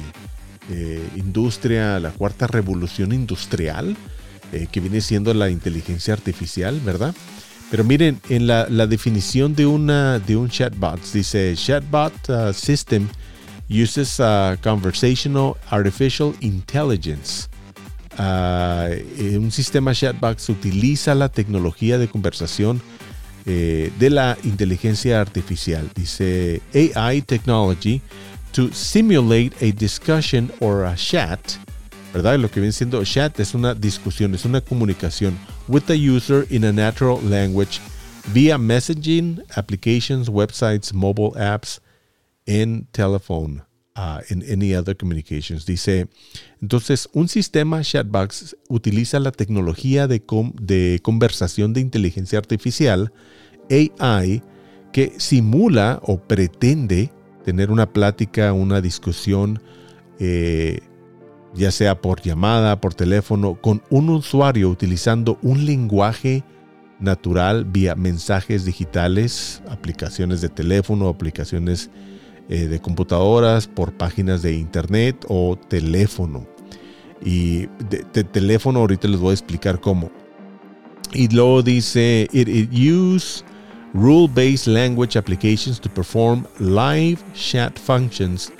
eh, 0.69 1.09
industria, 1.17 1.99
la 1.99 2.11
cuarta 2.11 2.47
revolución 2.47 3.15
industrial, 3.15 3.97
eh, 4.53 4.67
que 4.71 4.81
viene 4.81 5.01
siendo 5.01 5.33
la 5.33 5.49
inteligencia 5.49 6.13
artificial, 6.13 6.81
¿verdad? 6.85 7.15
Pero 7.71 7.83
miren, 7.83 8.21
en 8.29 8.47
la, 8.47 8.67
definición 8.87 9.55
de, 9.55 9.65
una, 9.65 10.19
de 10.19 10.37
un 10.37 10.51
chatbot, 10.51 11.01
dice 11.11 11.55
chatbot 11.57 12.29
uh, 12.29 12.53
system 12.53 13.09
uses 13.71 14.21
uh, 14.21 14.55
conversational 14.63 15.55
artificial 15.71 16.35
intelligence. 16.41 17.49
Uh, 18.19 19.39
un 19.39 19.51
sistema 19.51 19.95
chatbot 19.95 20.47
utiliza 20.51 21.15
la 21.15 21.31
tecnología 21.31 21.97
de 21.97 22.07
conversación 22.09 22.83
eh, 23.47 23.91
de 23.99 24.11
la 24.11 24.37
inteligencia 24.45 25.21
artificial. 25.21 25.91
Dice 25.95 26.63
AI 26.75 27.23
technology 27.23 28.01
to 28.53 28.73
simulate 28.73 29.53
a 29.61 29.73
discussion 29.73 30.51
or 30.61 30.85
a 30.85 30.95
chat. 30.95 31.41
¿Verdad? 32.13 32.39
Lo 32.39 32.51
que 32.51 32.61
viene 32.61 32.73
siendo 32.73 33.03
chat 33.05 33.41
es 33.41 33.55
una 33.55 33.75
discusión, 33.75 34.35
es 34.35 34.45
una 34.45 34.61
comunicación 34.61 35.39
with 35.67 35.87
the 35.87 35.97
user 35.97 36.47
in 36.51 36.65
a 36.65 36.73
natural 36.73 37.19
language 37.23 37.81
via 38.29 38.59
messaging 38.59 39.43
applications, 39.57 40.29
websites, 40.29 40.93
mobile 40.93 41.33
apps, 41.33 41.81
and 42.47 42.87
telephone. 42.93 43.63
Uh, 43.95 44.23
in 44.31 44.43
any 44.51 44.75
other 44.75 44.97
communications. 44.97 45.67
Dice, 45.67 46.09
entonces, 46.63 47.11
un 47.13 47.29
sistema 47.29 47.83
chatbox 47.83 48.57
utiliza 48.71 49.21
la 49.21 49.33
tecnología 49.33 50.09
de, 50.09 50.23
de 50.63 50.99
conversación 51.03 51.75
de 51.75 51.83
inteligencia 51.83 52.39
artificial 52.39 53.13
AI 53.69 54.43
que 54.93 55.13
simula 55.19 56.01
o 56.05 56.19
pretende 56.19 57.11
tener 57.45 57.71
una 57.71 57.93
plática, 57.93 58.53
una 58.53 58.81
discusión, 58.81 59.61
eh, 60.19 60.81
ya 61.55 61.71
sea 61.71 62.01
por 62.01 62.23
llamada, 62.23 62.81
por 62.81 62.95
teléfono, 62.95 63.61
con 63.61 63.83
un 63.91 64.09
usuario 64.09 64.71
utilizando 64.71 65.39
un 65.43 65.67
lenguaje 65.67 66.45
natural 66.99 67.65
vía 67.65 67.95
mensajes 67.95 68.65
digitales, 68.65 69.63
aplicaciones 69.69 70.41
de 70.41 70.49
teléfono, 70.49 71.09
aplicaciones 71.09 71.91
eh, 72.49 72.67
de 72.67 72.81
computadoras, 72.81 73.67
por 73.67 73.93
páginas 73.93 74.43
de 74.43 74.55
internet 74.55 75.25
o 75.29 75.57
teléfono. 75.69 76.47
Y 77.25 77.67
de, 77.89 78.25
teléfono 78.25 78.81
ahorita 78.81 79.09
les 79.09 79.21
voy 79.21 79.31
a 79.31 79.35
explicar 79.35 79.81
cómo. 79.81 80.11
Y 81.13 81.29
luego 81.29 81.63
dice, 81.63 82.29
it, 82.33 82.49
use 82.73 83.45
rule-based 83.95 84.67
language 84.67 85.17
applications 85.17 85.79
to 85.81 85.89
perform 85.89 86.47
live 86.59 87.19
chat 87.35 87.79
functions 87.79 88.51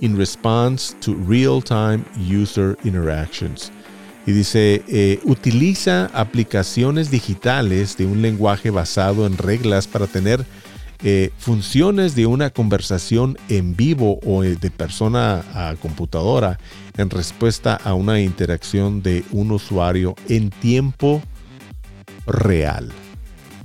in 0.00 0.16
response 0.16 0.94
to 1.00 1.14
real-time 1.14 2.04
user 2.16 2.76
interactions. 2.84 3.70
Y 4.26 4.32
dice, 4.32 4.82
eh, 4.88 5.18
utiliza 5.24 6.06
aplicaciones 6.12 7.10
digitales 7.10 7.96
de 7.96 8.06
un 8.06 8.20
lenguaje 8.20 8.70
basado 8.70 9.26
en 9.26 9.36
reglas 9.38 9.86
para 9.86 10.06
tener 10.06 10.44
funciones 11.38 12.14
de 12.14 12.26
una 12.26 12.50
conversación 12.50 13.38
en 13.48 13.74
vivo 13.74 14.20
o 14.24 14.44
eh, 14.44 14.56
de 14.56 14.70
persona 14.70 15.42
a 15.54 15.74
computadora 15.76 16.58
en 16.96 17.08
respuesta 17.08 17.74
a 17.76 17.94
una 17.94 18.20
interacción 18.20 19.02
de 19.02 19.24
un 19.30 19.50
usuario 19.50 20.14
en 20.28 20.50
tiempo 20.50 21.22
real. 22.26 22.90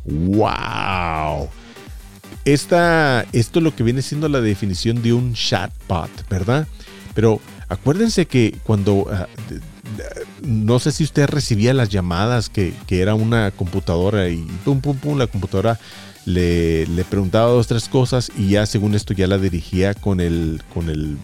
¡Wow! 0.06 1.50
Esta, 2.45 3.26
esto 3.34 3.60
es 3.60 3.63
lo 3.63 3.76
que 3.76 3.84
viene 3.84 4.02
siendo 4.02 4.30
la 4.30 4.39
definición 4.39 5.02
de 5.02 5.13
un 5.13 5.34
chatbot, 5.34 6.30
¿verdad? 6.30 6.67
Pero 7.13 7.41
acuérdense 7.67 8.26
que 8.28 8.58
cuando... 8.63 9.08
Ah, 9.12 9.28
no 10.41 10.80
sé 10.80 10.91
si 10.91 11.04
usted 11.04 11.28
recibía 11.28 11.74
las 11.74 11.89
llamadas 11.89 12.50
que, 12.50 12.74
era 12.89 13.15
una 13.15 13.52
computadora 13.52 14.30
y 14.30 14.38
pum, 14.63 14.82
pum, 14.82 14.98
pum, 14.98 15.17
la 15.17 15.28
computadora 15.28 15.80
le, 16.25 16.85
le, 16.88 17.03
preguntaba 17.05 17.51
dos, 17.51 17.67
tres 17.67 17.88
cosas 17.88 18.31
y 18.38 18.49
ya 18.49 18.65
según 18.65 18.95
esto 18.95 19.13
ya 19.13 19.27
la 19.27 19.38
dirigía 19.38 19.93
con 19.93 20.19
el, 20.19 20.61
con 20.73 20.89
el 20.89 21.17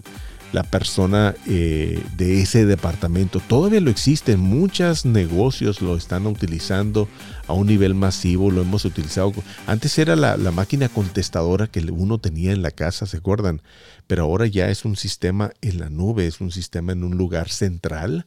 la 0.52 0.62
persona 0.62 1.34
eh, 1.46 2.02
de 2.16 2.40
ese 2.40 2.66
departamento. 2.66 3.40
Todavía 3.40 3.80
lo 3.80 3.90
existen, 3.90 4.38
muchos 4.38 5.04
negocios 5.04 5.80
lo 5.80 5.96
están 5.96 6.26
utilizando 6.26 7.08
a 7.46 7.54
un 7.54 7.66
nivel 7.66 7.94
masivo, 7.94 8.50
lo 8.50 8.60
hemos 8.60 8.84
utilizado. 8.84 9.32
Antes 9.66 9.98
era 9.98 10.14
la, 10.14 10.36
máquina 10.52 10.88
contestadora 10.90 11.66
que 11.66 11.80
uno 11.90 12.18
tenía 12.18 12.52
en 12.52 12.62
la 12.62 12.70
casa, 12.70 13.06
¿se 13.06 13.16
acuerdan? 13.16 13.62
Pero 14.06 14.24
ahora 14.24 14.46
ya 14.46 14.68
es 14.68 14.84
un 14.84 14.96
sistema 14.96 15.52
en 15.62 15.80
la 15.80 15.88
nube, 15.88 16.26
es 16.26 16.40
un 16.40 16.50
sistema 16.50 16.92
en 16.92 17.02
un 17.02 17.16
lugar 17.16 17.48
central 17.48 18.26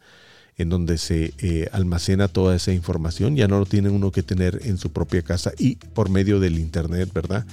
en 0.58 0.70
donde 0.70 0.98
se 0.98 1.34
eh, 1.40 1.68
almacena 1.72 2.28
toda 2.28 2.56
esa 2.56 2.72
información. 2.72 3.36
Ya 3.36 3.48
no 3.48 3.60
lo 3.60 3.66
tiene 3.66 3.90
uno 3.90 4.12
que 4.12 4.24
tener 4.24 4.62
en 4.64 4.78
su 4.78 4.92
propia 4.92 5.22
casa 5.22 5.52
y 5.58 5.76
por 5.76 6.10
medio 6.10 6.40
del 6.40 6.60
Internet, 6.60 7.10
¿verdad? 7.14 7.46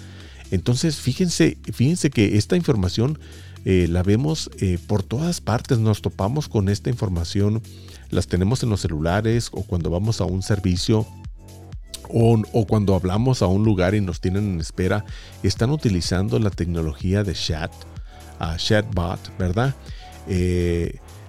Entonces, 0.51 0.97
fíjense, 0.97 1.59
fíjense 1.73 2.11
que 2.11 2.37
esta 2.37 2.57
información 2.57 3.19
eh, 3.65 3.87
la 3.89 4.03
vemos 4.03 4.51
eh, 4.61 4.79
por 4.87 5.03
todas 5.03 5.41
partes, 5.41 5.79
nos 5.79 6.03
topamos 6.03 6.49
con 6.49 6.69
esta 6.69 6.91
información, 6.91 7.63
las 8.11 8.27
tenemos 8.27 8.63
en 8.63 8.71
los 8.71 8.81
celulares 8.81 9.49
o 9.53 9.63
cuando 9.63 9.91
vamos 9.91 10.21
a 10.21 10.25
un 10.25 10.43
servicio 10.43 11.07
o, 12.09 12.67
cuando 12.67 12.95
hablamos 12.95 13.41
a 13.41 13.47
un 13.47 13.65
lugar 13.65 13.95
y 13.95 14.01
nos 14.01 14.21
tienen 14.21 14.53
en 14.53 14.61
espera, 14.61 15.05
están 15.43 15.71
utilizando 15.71 16.39
la 16.39 16.51
tecnología 16.51 17.25
de 17.25 17.33
chat 17.33 17.73
a 18.39 18.57
chatbot, 18.57 19.39
¿verdad? 19.39 19.75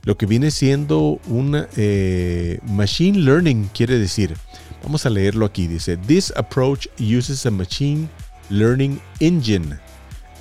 Lo 0.04 0.18
que 0.18 0.26
viene 0.26 0.52
siendo 0.52 1.20
un 1.28 1.66
eh, 1.78 2.60
machine 2.64 3.20
learning 3.20 3.70
quiere 3.74 3.98
decir, 3.98 4.36
vamos 4.84 5.06
a 5.06 5.10
leerlo 5.10 5.46
aquí, 5.46 5.68
dice, 5.68 5.98
this 5.98 6.32
approach 6.36 6.88
uses 7.00 7.46
a 7.46 7.52
machine 7.52 8.10
learning 8.50 9.02
engine 9.22 9.80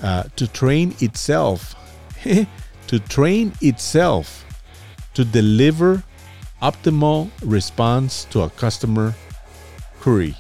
uh, 0.03 0.25
to 0.35 0.47
train 0.49 0.95
itself, 1.01 1.77
to 2.89 2.99
train 3.09 3.53
itself 3.61 4.45
to 5.15 5.25
deliver 5.25 6.03
optimal 6.61 7.31
response 7.45 8.25
to 8.31 8.43
a 8.43 8.51
customer 8.51 9.15
query. 10.01 10.35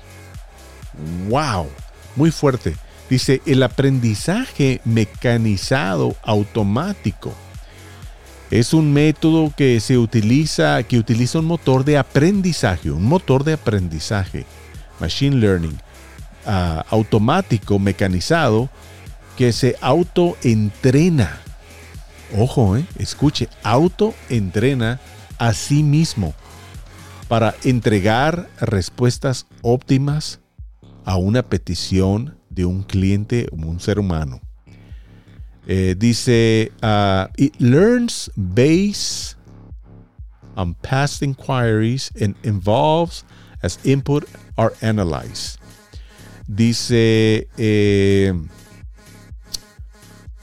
Wow, 1.28 1.68
muy 2.16 2.30
fuerte. 2.30 2.76
Dice, 3.08 3.40
el 3.46 3.62
aprendizaje 3.62 4.80
mecanizado 4.84 6.16
automático 6.22 7.34
es 8.52 8.74
un 8.74 8.92
método 8.92 9.50
que 9.56 9.80
se 9.80 9.96
utiliza, 9.96 10.82
que 10.82 10.98
utiliza 10.98 11.38
un 11.38 11.46
motor 11.46 11.86
de 11.86 11.96
aprendizaje, 11.96 12.90
un 12.90 13.02
motor 13.02 13.44
de 13.44 13.54
aprendizaje, 13.54 14.44
machine 15.00 15.36
learning, 15.36 15.78
ah, 16.44 16.84
automático, 16.90 17.78
mecanizado, 17.78 18.68
que 19.38 19.54
se 19.54 19.76
autoentrena. 19.80 21.40
Ojo, 22.36 22.76
eh, 22.76 22.84
escuche, 22.98 23.48
autoentrena 23.62 25.00
a 25.38 25.54
sí 25.54 25.82
mismo 25.82 26.34
para 27.28 27.54
entregar 27.64 28.50
respuestas 28.60 29.46
óptimas 29.62 30.40
a 31.06 31.16
una 31.16 31.42
petición 31.42 32.36
de 32.50 32.66
un 32.66 32.82
cliente 32.82 33.48
o 33.50 33.56
un 33.66 33.80
ser 33.80 33.98
humano. 33.98 34.42
Eh, 35.66 35.94
dice, 35.96 36.72
uh, 36.82 37.28
it 37.36 37.54
learns 37.60 38.30
based 38.34 39.36
on 40.56 40.74
past 40.82 41.22
inquiries 41.22 42.10
and 42.20 42.34
involves 42.42 43.24
as 43.62 43.78
input 43.84 44.24
are 44.56 44.72
analyzed. 44.80 45.58
Dice, 46.48 47.46
eh, 47.56 48.32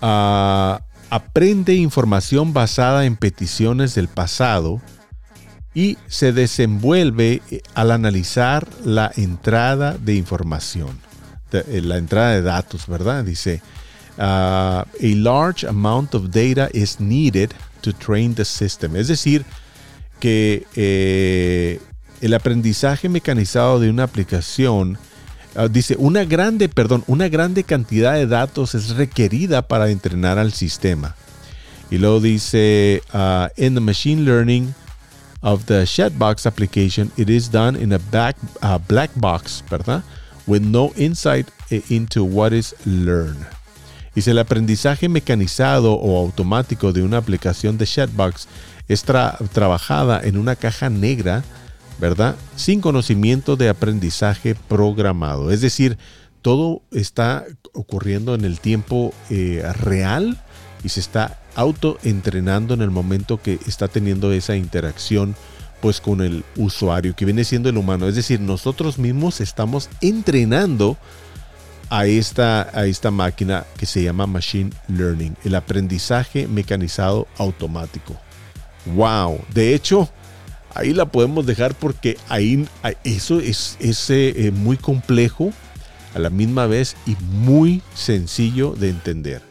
uh, 0.02 0.80
aprende 1.10 1.76
información 1.76 2.54
basada 2.54 3.06
en 3.06 3.18
peticiones 3.18 3.96
del 3.96 4.08
pasado 4.08 4.82
y 5.74 5.98
se 6.08 6.32
desenvuelve 6.32 7.42
eh, 7.52 7.62
al 7.76 7.92
analizar 7.92 8.68
la 8.86 9.12
entrada 9.18 9.98
de 9.98 10.16
información, 10.16 10.98
la 11.52 11.98
entrada 11.98 12.32
de 12.32 12.42
datos, 12.42 12.88
¿verdad? 12.88 13.26
Dice, 13.26 13.62
Uh, 14.20 14.84
a 15.02 15.16
large 15.16 15.64
amount 15.64 16.14
of 16.14 16.30
data 16.30 16.70
is 16.74 17.00
needed 17.00 17.54
to 17.82 17.94
train 17.94 18.36
the 18.36 18.44
system. 18.44 18.98
Es 18.98 19.08
decir, 19.08 19.46
que 20.20 20.68
eh, 20.76 21.80
el 22.20 22.34
aprendizaje 22.34 23.08
mecanizado 23.08 23.80
de 23.80 23.90
una 23.90 24.04
aplicación 24.04 24.98
uh, 25.56 25.70
dice 25.70 25.96
una 25.98 26.26
grande, 26.26 26.68
perdón, 26.68 27.06
una 27.08 27.30
grande 27.30 27.64
cantidad 27.64 28.16
de 28.16 28.28
datos 28.28 28.76
es 28.76 28.90
requerida 28.90 29.62
para 29.68 29.90
entrenar 29.90 30.38
al 30.38 30.52
sistema. 30.52 31.16
Y 31.90 31.98
luego 31.98 32.20
dice, 32.20 33.02
uh, 33.14 33.48
in 33.56 33.74
the 33.74 33.80
machine 33.80 34.26
learning 34.26 34.76
of 35.42 35.66
the 35.66 35.86
Chatbox 35.86 36.46
application, 36.46 37.10
it 37.16 37.30
is 37.30 37.50
done 37.50 37.82
in 37.82 37.94
a 37.94 38.00
back, 38.12 38.36
black 38.88 39.12
box, 39.16 39.64
¿verdad? 39.70 40.04
With 40.46 40.62
no 40.62 40.92
insight 40.98 41.48
eh, 41.72 41.82
into 41.90 42.26
what 42.26 42.52
is 42.52 42.76
learned. 42.86 43.59
Dice, 44.16 44.32
el 44.32 44.40
aprendizaje 44.40 45.10
mecanizado 45.10 45.94
o 45.94 46.20
automático 46.20 46.94
de 46.94 47.04
una 47.04 47.18
aplicación 47.18 47.78
de 47.78 47.86
Chatbox 47.86 48.48
es 48.88 49.04
trabajada 49.04 50.22
en 50.24 50.38
una 50.38 50.56
caja 50.56 50.90
negra, 50.90 51.44
¿verdad? 52.00 52.36
Sin 52.56 52.82
conocimiento 52.82 53.56
de 53.56 53.70
aprendizaje 53.70 54.56
programado. 54.56 55.52
Es 55.52 55.62
decir, 55.62 55.98
todo 56.42 56.82
está 56.92 57.46
ocurriendo 57.74 58.34
en 58.34 58.46
el 58.46 58.60
tiempo 58.60 59.14
eh, 59.30 59.64
real 59.82 60.42
y 60.84 60.90
se 60.90 61.00
está 61.00 61.40
autoentrenando 61.56 62.74
en 62.74 62.82
el 62.82 62.90
momento 62.90 63.42
que 63.42 63.60
está 63.68 63.88
teniendo 63.88 64.32
esa 64.32 64.56
interacción 64.56 65.36
pues 65.82 66.02
con 66.02 66.22
el 66.22 66.44
usuario 66.58 67.16
que 67.16 67.26
viene 67.26 67.44
siendo 67.44 67.70
el 67.70 67.78
humano. 67.78 68.08
Es 68.08 68.16
decir, 68.16 68.40
nosotros 68.40 68.98
mismos 68.98 69.40
estamos 69.40 69.90
entrenando 70.02 70.98
a 71.90 72.06
esta, 72.06 72.70
a 72.78 72.86
esta 72.86 73.12
máquina 73.12 73.66
que 73.78 73.86
se 73.86 74.04
llama 74.04 74.28
Machine 74.28 74.72
Learning, 74.88 75.36
el 75.44 75.56
aprendizaje 75.56 76.48
mecanizado 76.48 77.28
automático. 77.38 78.16
¡Wow! 78.86 79.40
De 79.54 79.74
hecho, 79.74 80.10
ahí 80.74 80.94
la 80.94 81.06
podemos 81.06 81.46
dejar 81.46 81.76
porque 81.76 82.18
ahí 82.30 82.68
eso 83.04 83.40
es, 83.40 83.78
eh, 83.82 84.34
eh, 84.36 84.52
muy 84.52 84.78
complejo 84.78 85.52
a 86.14 86.20
la 86.20 86.30
misma 86.30 86.68
vez 86.68 86.96
y 87.06 87.16
muy 87.24 87.82
sencillo 87.94 88.74
de 88.74 88.90
entender. 88.90 89.42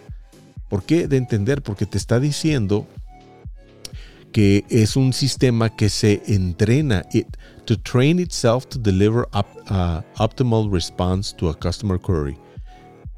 ¿Por 0.69 0.85
qué 0.85 1.09
de 1.09 1.17
entender? 1.17 1.63
Porque 1.63 1.87
te 1.87 1.99
está 1.99 2.21
diciendo 2.21 2.87
que 4.33 4.65
es 4.69 4.97
un 4.97 5.13
sistema 5.13 5.75
que 5.75 5.89
se 5.89 6.23
entrena 6.27 7.05
to 7.69 7.77
train 7.77 8.19
itself 8.19 8.67
to 8.71 8.79
deliver 8.79 9.27
uh, 9.35 10.01
optimal 10.19 10.73
response 10.73 11.35
to 11.35 11.51
a 11.51 11.55
customer 11.55 11.99
query. 11.99 12.39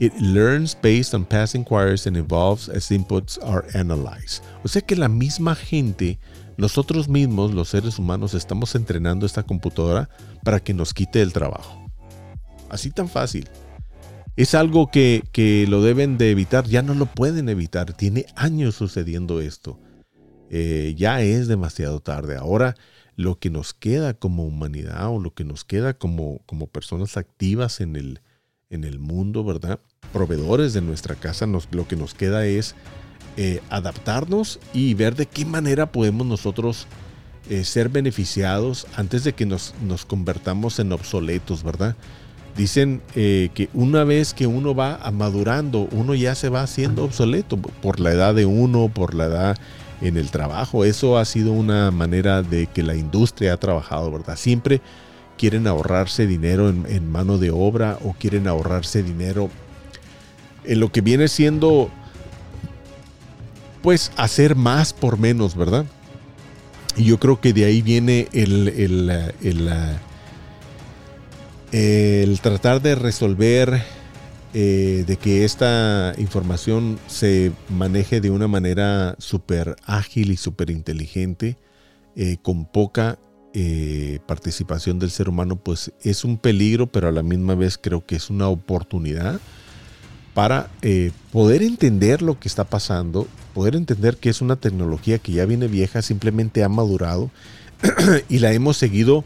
It 0.01 0.13
learns 0.21 0.75
based 0.75 1.15
on 1.15 1.25
past 1.25 1.55
inquiries 1.55 2.09
and 2.09 2.17
evolves 2.17 2.69
as 2.69 2.91
inputs 2.91 3.39
are 3.45 3.65
analyzed. 3.75 4.43
O 4.65 4.69
sea 4.69 4.83
que 4.83 4.97
la 4.97 5.07
misma 5.07 5.55
gente, 5.55 6.19
nosotros 6.57 7.09
mismos, 7.09 7.55
los 7.55 7.69
seres 7.69 7.97
humanos, 8.01 8.35
estamos 8.35 8.75
entrenando 8.75 9.25
esta 9.25 9.45
computadora 9.45 10.09
para 10.43 10.59
que 10.59 10.75
nos 10.75 10.93
quite 10.93 11.23
el 11.23 11.33
trabajo. 11.33 11.89
Así 12.69 12.91
tan 12.91 13.09
fácil. 13.09 13.49
Es 14.35 14.57
algo 14.57 14.91
que, 14.91 15.23
que 15.31 15.65
lo 15.69 15.81
deben 15.81 16.19
de 16.19 16.33
evitar, 16.33 16.65
ya 16.67 16.83
no 16.83 16.95
lo 16.95 17.07
pueden 17.07 17.49
evitar. 17.49 17.93
Tiene 17.93 18.27
años 18.35 18.75
sucediendo 18.75 19.41
esto. 19.41 19.79
Eh, 20.51 20.97
ya 20.97 21.23
es 21.23 21.47
demasiado 21.47 22.01
tarde. 22.01 22.37
Ahora 22.37 22.75
lo 23.17 23.39
que 23.39 23.51
nos 23.51 23.75
queda 23.75 24.15
como 24.15 24.45
humanidad 24.45 25.09
o 25.09 25.19
lo 25.19 25.35
que 25.35 25.45
nos 25.45 25.65
queda 25.65 25.95
como, 25.95 26.41
como 26.47 26.67
personas 26.67 27.17
activas 27.17 27.81
en 27.81 27.97
el, 27.97 28.21
en 28.71 28.85
el 28.85 28.99
mundo, 28.99 29.45
¿verdad? 29.45 29.81
Proveedores 30.13 30.73
de 30.73 30.81
nuestra 30.81 31.15
casa, 31.15 31.47
nos, 31.47 31.69
lo 31.73 31.87
que 31.87 31.97
nos 31.97 32.15
queda 32.15 32.47
es 32.47 32.75
eh, 33.37 33.61
adaptarnos 33.71 34.59
y 34.73 34.95
ver 34.95 35.15
de 35.15 35.27
qué 35.27 35.45
manera 35.45 35.93
podemos 35.93 36.27
nosotros 36.27 36.87
eh, 37.49 37.65
ser 37.65 37.89
beneficiados 37.89 38.87
antes 38.97 39.25
de 39.25 39.33
que 39.33 39.47
nos, 39.47 39.75
nos 39.83 40.05
convertamos 40.05 40.79
en 40.79 40.93
obsoletos, 40.93 41.63
¿verdad? 41.63 41.97
Dicen 42.57 43.01
que 43.15 43.71
una 43.73 44.03
vez 44.03 44.35
que 44.35 44.49
uno 44.49 44.75
va 44.75 45.09
madurando, 45.13 45.89
uno 45.93 46.17
ya 46.17 46.35
se 46.35 46.49
va 46.49 46.65
haciendo 46.65 47.05
obsoleto 47.05 47.57
por 47.57 48.01
la 48.01 48.11
edad 48.11 48.35
de 48.35 48.45
uno, 48.45 48.91
por 48.93 49.15
la 49.15 49.27
edad 49.27 49.57
en 50.01 50.17
el 50.17 50.31
trabajo. 50.31 50.85
Eso 50.85 51.19
ha 51.19 51.25
sido 51.25 51.53
una 51.53 51.91
manera 51.91 52.43
de 52.43 52.67
que 52.67 52.83
la 52.83 52.95
industria 52.95 53.55
ha 53.55 53.57
trabajado, 53.57 54.11
¿verdad? 54.11 54.37
Siempre 54.37 54.81
quieren 55.39 55.67
ahorrarse 55.67 56.27
dinero 56.27 56.69
en, 56.69 57.11
mano 57.11 57.39
de 57.39 57.51
obra 57.51 57.99
o 58.05 58.13
quieren 58.13 58.47
ahorrarse 58.47 59.03
dinero 59.03 59.51
en 60.65 60.81
lo 60.81 60.93
que 60.93 61.01
viene 61.01 61.29
siendo, 61.29 61.91
pues, 63.83 64.13
hacer 64.17 64.55
más 64.55 64.93
por 64.93 65.19
menos, 65.19 65.57
¿verdad? 65.57 65.87
Y 66.97 67.05
yo 67.05 67.19
creo 67.19 67.41
que 67.41 67.53
de 67.53 67.65
ahí 67.65 67.81
viene 67.81 68.29
el, 68.33 68.69
el, 68.69 69.33
el, 69.41 69.71
el 71.73 72.41
tratar 72.41 72.83
de 72.83 72.95
resolver 72.95 73.83
eh, 74.53 75.05
de 75.07 75.17
que 75.17 75.45
esta 75.45 76.13
información 76.19 76.99
se 77.07 77.53
maneje 77.69 78.21
de 78.21 78.31
una 78.31 78.49
manera 78.49 79.15
súper 79.19 79.77
ágil 79.85 80.33
y 80.33 80.37
súper 80.37 80.71
inteligente, 80.71 81.57
eh, 82.17 82.37
con 82.43 82.65
poca 82.65 83.21
eh, 83.55 84.19
participación 84.27 84.99
del 84.99 85.13
ser 85.13 85.29
humano, 85.29 85.55
pues 85.55 85.93
es 86.03 86.25
un 86.25 86.37
peligro, 86.37 86.89
pero 86.89 87.07
a 87.07 87.13
la 87.13 87.23
misma 87.23 87.55
vez 87.55 87.79
creo 87.79 88.05
que 88.05 88.17
es 88.17 88.29
una 88.29 88.49
oportunidad 88.49 89.41
para 90.35 90.71
poder 91.33 91.63
entender 91.63 92.23
lo 92.23 92.39
que 92.39 92.49
está 92.49 92.65
pasando, 92.65 93.29
poder 93.55 93.77
entender 93.77 94.17
que 94.17 94.31
es 94.31 94.41
una 94.41 94.57
tecnología 94.57 95.19
que 95.19 95.33
ya 95.33 95.45
viene 95.45 95.69
vieja, 95.69 96.03
simplemente 96.03 96.65
ha 96.65 96.69
madurado 96.69 97.31
y 98.29 98.39
la 98.39 98.53
hemos 98.53 98.77
seguido, 98.77 99.25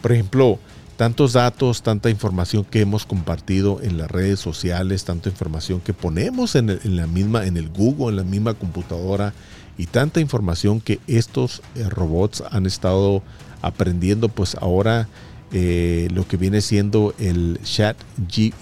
por 0.00 0.12
ejemplo, 0.12 0.58
tantos 1.02 1.32
datos, 1.32 1.82
tanta 1.82 2.10
información 2.10 2.64
que 2.64 2.80
hemos 2.80 3.06
compartido 3.06 3.80
en 3.82 3.98
las 3.98 4.08
redes 4.08 4.38
sociales, 4.38 5.04
tanta 5.04 5.30
información 5.30 5.80
que 5.80 5.92
ponemos 5.92 6.54
en, 6.54 6.78
la 6.94 7.08
misma, 7.08 7.44
en 7.44 7.56
el 7.56 7.70
Google, 7.70 8.10
en 8.10 8.16
la 8.18 8.22
misma 8.22 8.54
computadora 8.54 9.34
y 9.76 9.86
tanta 9.86 10.20
información 10.20 10.80
que 10.80 11.00
estos 11.08 11.60
eh, 11.74 11.88
robots 11.88 12.44
han 12.52 12.66
estado 12.66 13.24
aprendiendo, 13.62 14.28
pues 14.28 14.54
ahora 14.54 15.08
eh, 15.50 16.06
lo 16.12 16.28
que 16.28 16.36
viene 16.36 16.60
siendo 16.60 17.16
el 17.18 17.58
chat 17.64 17.96
G, 18.28 18.52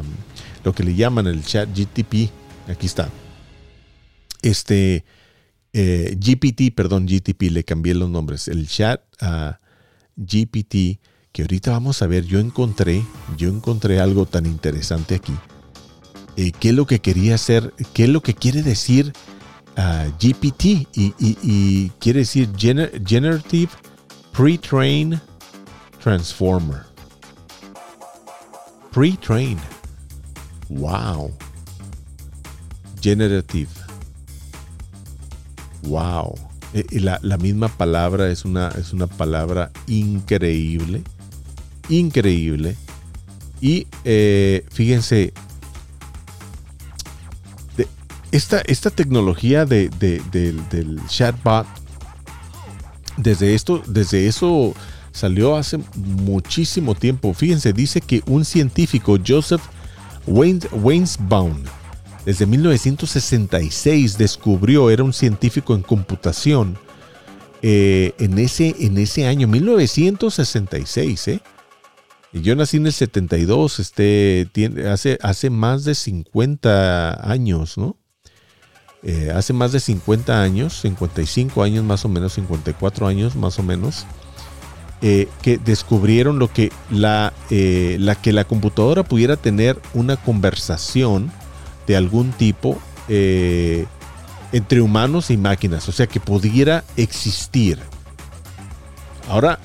um, 0.00 0.06
lo 0.64 0.74
que 0.74 0.82
le 0.82 0.96
llaman 0.96 1.28
el 1.28 1.44
chat 1.44 1.68
GTP, 1.68 2.28
aquí 2.66 2.86
está. 2.86 3.08
Este 4.42 5.04
eh, 5.74 6.18
GPT, 6.18 6.74
perdón, 6.74 7.06
GTP, 7.06 7.52
le 7.52 7.62
cambié 7.62 7.94
los 7.94 8.10
nombres. 8.10 8.48
El 8.48 8.66
chat 8.66 9.00
a 9.20 9.60
GPT, 10.16 10.98
que 11.32 11.42
ahorita 11.42 11.72
vamos 11.72 12.02
a 12.02 12.06
ver, 12.06 12.24
yo 12.24 12.38
encontré, 12.40 13.04
yo 13.36 13.48
encontré 13.48 14.00
algo 14.00 14.26
tan 14.26 14.46
interesante 14.46 15.14
aquí. 15.14 15.34
Eh, 16.36 16.52
¿Qué 16.58 16.70
es 16.70 16.74
lo 16.74 16.86
que 16.86 17.00
quería 17.00 17.34
hacer? 17.34 17.74
¿Qué 17.92 18.04
es 18.04 18.08
lo 18.08 18.22
que 18.22 18.34
quiere 18.34 18.62
decir 18.62 19.12
GPT? 20.20 20.88
Y, 20.94 21.90
quiere 22.00 22.20
decir 22.20 22.50
Generative 22.56 23.70
Pre-Train 24.32 25.20
Transformer. 26.02 26.82
Pre-Train. 28.92 29.58
Wow. 30.68 31.32
Generative. 33.00 33.70
Wow. 35.82 36.34
Eh, 36.72 36.84
la, 37.00 37.18
la, 37.22 37.36
misma 37.38 37.68
palabra 37.68 38.30
es 38.30 38.44
una, 38.44 38.68
es 38.68 38.92
una 38.92 39.06
palabra 39.06 39.70
increíble. 39.86 41.02
Increíble. 41.90 42.76
Y 43.60 43.86
eh, 44.04 44.64
fíjense, 44.70 45.34
esta, 48.32 48.60
esta 48.60 48.90
tecnología 48.90 49.66
de, 49.66 49.88
del 49.90 51.00
chatbot, 51.08 51.66
desde, 53.16 53.54
esto, 53.54 53.82
desde 53.86 54.26
eso 54.26 54.72
salió 55.12 55.56
hace 55.56 55.78
muchísimo 55.96 56.94
tiempo. 56.94 57.34
Fíjense, 57.34 57.72
dice 57.72 58.00
que 58.00 58.22
un 58.26 58.44
científico, 58.44 59.18
Joseph 59.26 59.62
Wainsbaum, 60.26 61.64
desde 62.24 62.46
1966 62.46 64.16
descubrió, 64.16 64.90
era 64.90 65.02
un 65.02 65.12
científico 65.12 65.74
en 65.74 65.82
computación, 65.82 66.78
eh, 67.62 68.14
en, 68.18 68.38
ese, 68.38 68.74
en 68.78 68.96
ese 68.96 69.26
año, 69.26 69.48
1966, 69.48 71.28
¿eh? 71.28 71.40
Yo 72.32 72.54
nací 72.54 72.76
en 72.76 72.86
el 72.86 72.92
72, 72.92 73.80
este, 73.80 74.48
hace, 74.88 75.18
hace 75.20 75.50
más 75.50 75.84
de 75.84 75.96
50 75.96 77.28
años, 77.28 77.76
¿no? 77.76 77.96
Eh, 79.02 79.32
hace 79.34 79.52
más 79.52 79.72
de 79.72 79.80
50 79.80 80.42
años, 80.42 80.80
55 80.80 81.62
años 81.62 81.84
más 81.84 82.04
o 82.04 82.08
menos, 82.08 82.34
54 82.34 83.06
años 83.06 83.34
más 83.34 83.58
o 83.58 83.62
menos, 83.62 84.04
eh, 85.00 85.26
que 85.42 85.56
descubrieron 85.56 86.38
lo 86.38 86.52
que 86.52 86.70
la, 86.90 87.32
eh, 87.48 87.96
la, 87.98 88.14
que 88.14 88.32
la 88.32 88.44
computadora 88.44 89.02
pudiera 89.02 89.36
tener 89.36 89.80
una 89.94 90.16
conversación 90.16 91.32
de 91.86 91.96
algún 91.96 92.32
tipo 92.32 92.80
entre 94.52 94.80
humanos 94.80 95.32
y 95.32 95.36
máquinas, 95.36 95.88
o 95.88 95.92
sea 95.92 96.06
que 96.06 96.20
pudiera 96.20 96.84
existir. 96.96 97.80
Ahora, 99.28 99.58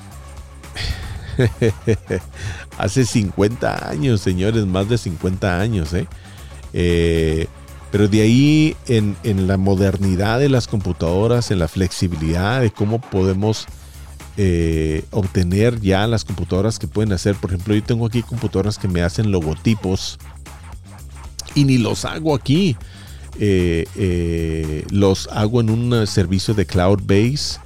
hace 2.78 3.04
50 3.04 3.88
años, 3.88 4.20
señores, 4.20 4.66
más 4.66 4.88
de 4.88 4.98
50 4.98 5.60
años, 5.60 5.94
¿eh? 5.94 6.06
Pero 7.96 8.08
de 8.08 8.20
ahí 8.20 8.76
en, 8.88 9.46
la 9.46 9.56
modernidad 9.56 10.38
de 10.38 10.48
las 10.48 10.66
computadoras, 10.66 11.50
en 11.50 11.60
la 11.60 11.66
flexibilidad 11.68 12.60
de 12.60 12.70
cómo 12.70 13.00
podemos 13.00 13.66
eh, 14.36 15.04
obtener 15.12 15.80
ya 15.80 16.06
las 16.06 16.24
computadoras 16.24 16.78
que 16.78 16.88
pueden 16.88 17.12
hacer. 17.12 17.36
Por 17.36 17.50
ejemplo, 17.50 17.74
yo 17.74 17.82
tengo 17.82 18.04
aquí 18.06 18.22
computadoras 18.22 18.76
que 18.76 18.86
me 18.86 19.02
hacen 19.02 19.30
logotipos 19.30 20.18
y 21.54 21.64
ni 21.64 21.78
los 21.78 22.04
hago 22.04 22.34
aquí. 22.34 22.76
Eh, 23.38 23.86
eh, 23.96 24.84
los 24.90 25.28
hago 25.32 25.60
en 25.60 25.70
un 25.70 26.06
servicio 26.06 26.52
de 26.54 26.66
cloud 26.66 27.00
base 27.02 27.60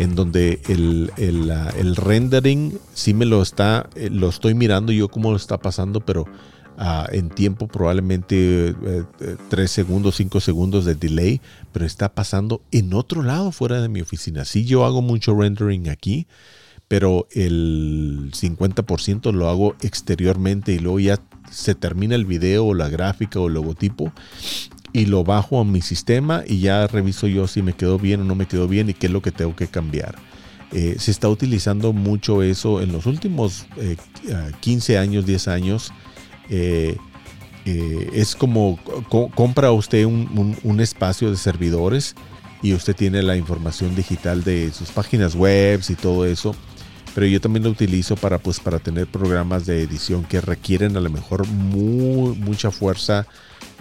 en 0.00 0.14
donde 0.14 0.60
el, 0.68 1.12
el, 1.18 1.94
rendering 1.94 2.78
sí 2.94 3.12
me 3.12 3.26
lo 3.26 3.42
está, 3.42 3.90
lo 4.10 4.30
estoy 4.30 4.54
mirando 4.54 4.92
yo 4.92 5.08
cómo 5.08 5.30
lo 5.30 5.36
está 5.36 5.58
pasando, 5.58 6.00
pero 6.00 6.24
en 7.12 7.28
tiempo 7.28 7.68
probablemente 7.68 8.74
3 9.50 9.64
eh, 9.64 9.68
segundos, 9.68 10.16
5 10.16 10.40
segundos 10.40 10.86
de 10.86 10.94
delay, 10.94 11.42
pero 11.72 11.84
está 11.84 12.14
pasando 12.14 12.62
en 12.70 12.94
otro 12.94 13.22
lado 13.22 13.52
fuera 13.52 13.82
de 13.82 13.90
mi 13.90 14.00
oficina. 14.00 14.46
Sí, 14.46 14.64
yo 14.64 14.86
hago 14.86 15.02
mucho 15.02 15.38
rendering 15.38 15.90
aquí, 15.90 16.26
pero 16.88 17.28
el 17.32 18.30
50% 18.32 19.32
lo 19.32 19.50
hago 19.50 19.76
exteriormente 19.82 20.72
y 20.72 20.78
luego 20.78 21.00
ya 21.00 21.20
se 21.50 21.74
termina 21.74 22.14
el 22.14 22.24
video 22.24 22.64
o 22.64 22.74
la 22.74 22.88
gráfica 22.88 23.38
o 23.38 23.48
el 23.48 23.54
logotipo 23.54 24.14
y 24.92 25.06
lo 25.06 25.24
bajo 25.24 25.60
a 25.60 25.64
mi 25.64 25.82
sistema 25.82 26.42
y 26.46 26.60
ya 26.60 26.86
reviso 26.86 27.26
yo 27.26 27.46
si 27.46 27.62
me 27.62 27.72
quedó 27.72 27.98
bien 27.98 28.20
o 28.20 28.24
no 28.24 28.34
me 28.34 28.46
quedó 28.46 28.68
bien 28.68 28.90
y 28.90 28.94
qué 28.94 29.06
es 29.06 29.12
lo 29.12 29.22
que 29.22 29.32
tengo 29.32 29.54
que 29.54 29.68
cambiar. 29.68 30.16
Eh, 30.72 30.96
se 30.98 31.10
está 31.10 31.28
utilizando 31.28 31.92
mucho 31.92 32.42
eso 32.42 32.80
en 32.80 32.92
los 32.92 33.06
últimos 33.06 33.66
15 34.60 34.92
eh, 34.92 34.98
años, 34.98 35.26
10 35.26 35.48
años. 35.48 35.92
Eh, 36.48 36.96
eh, 37.66 38.10
es 38.14 38.34
como 38.34 38.78
compra 39.34 39.70
usted 39.72 40.04
un, 40.04 40.80
espacio 40.80 41.30
de 41.30 41.36
servidores 41.36 42.14
y 42.62 42.72
usted 42.72 42.96
tiene 42.96 43.22
la 43.22 43.36
información 43.36 43.94
digital 43.94 44.42
de 44.44 44.72
sus 44.72 44.90
páginas 44.90 45.34
web 45.34 45.80
y 45.88 45.94
todo 45.94 46.24
eso. 46.24 46.54
Pero 47.14 47.26
yo 47.26 47.40
también 47.40 47.64
lo 47.64 47.70
utilizo 47.70 48.16
para, 48.16 48.38
pues, 48.38 48.60
para 48.60 48.78
tener 48.78 49.06
programas 49.06 49.66
de 49.66 49.82
edición 49.82 50.24
que 50.24 50.40
requieren 50.40 50.96
a 50.96 51.00
lo 51.00 51.10
mejor 51.10 51.46
mucha 51.46 52.70
fuerza 52.70 53.26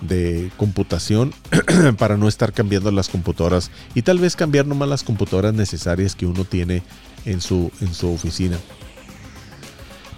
de 0.02 0.52
computación 0.58 1.34
para 1.98 2.18
no 2.18 2.28
estar 2.28 2.54
cambiando 2.54 2.92
las 2.92 3.10
computadoras 3.10 3.70
y 3.94 4.02
tal 4.02 4.18
vez 4.20 4.36
cambiar 4.36 4.66
nomás 4.66 4.90
las 4.90 5.04
computadoras 5.04 5.54
necesarias 5.54 6.16
que 6.16 6.26
uno 6.26 6.46
tiene 6.46 6.84
en 7.26 7.42
su, 7.42 7.72
en 7.82 7.94
su 7.94 8.12
oficina. 8.12 8.58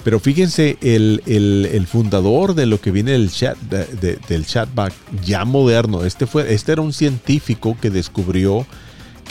Pero 0.03 0.19
fíjense, 0.19 0.77
el, 0.81 1.87
fundador 1.87 2.55
de 2.55 2.65
lo 2.65 2.81
que 2.81 2.91
viene 2.91 3.11
del 3.11 3.31
chat, 3.31 3.57
del 3.59 4.45
chatbot 4.45 4.91
ya 5.23 5.45
moderno, 5.45 6.03
este, 6.05 6.25
fue, 6.25 6.53
este 6.53 6.71
era 6.71 6.81
un 6.81 6.93
científico 6.93 7.77
que 7.79 7.91
descubrió 7.91 8.65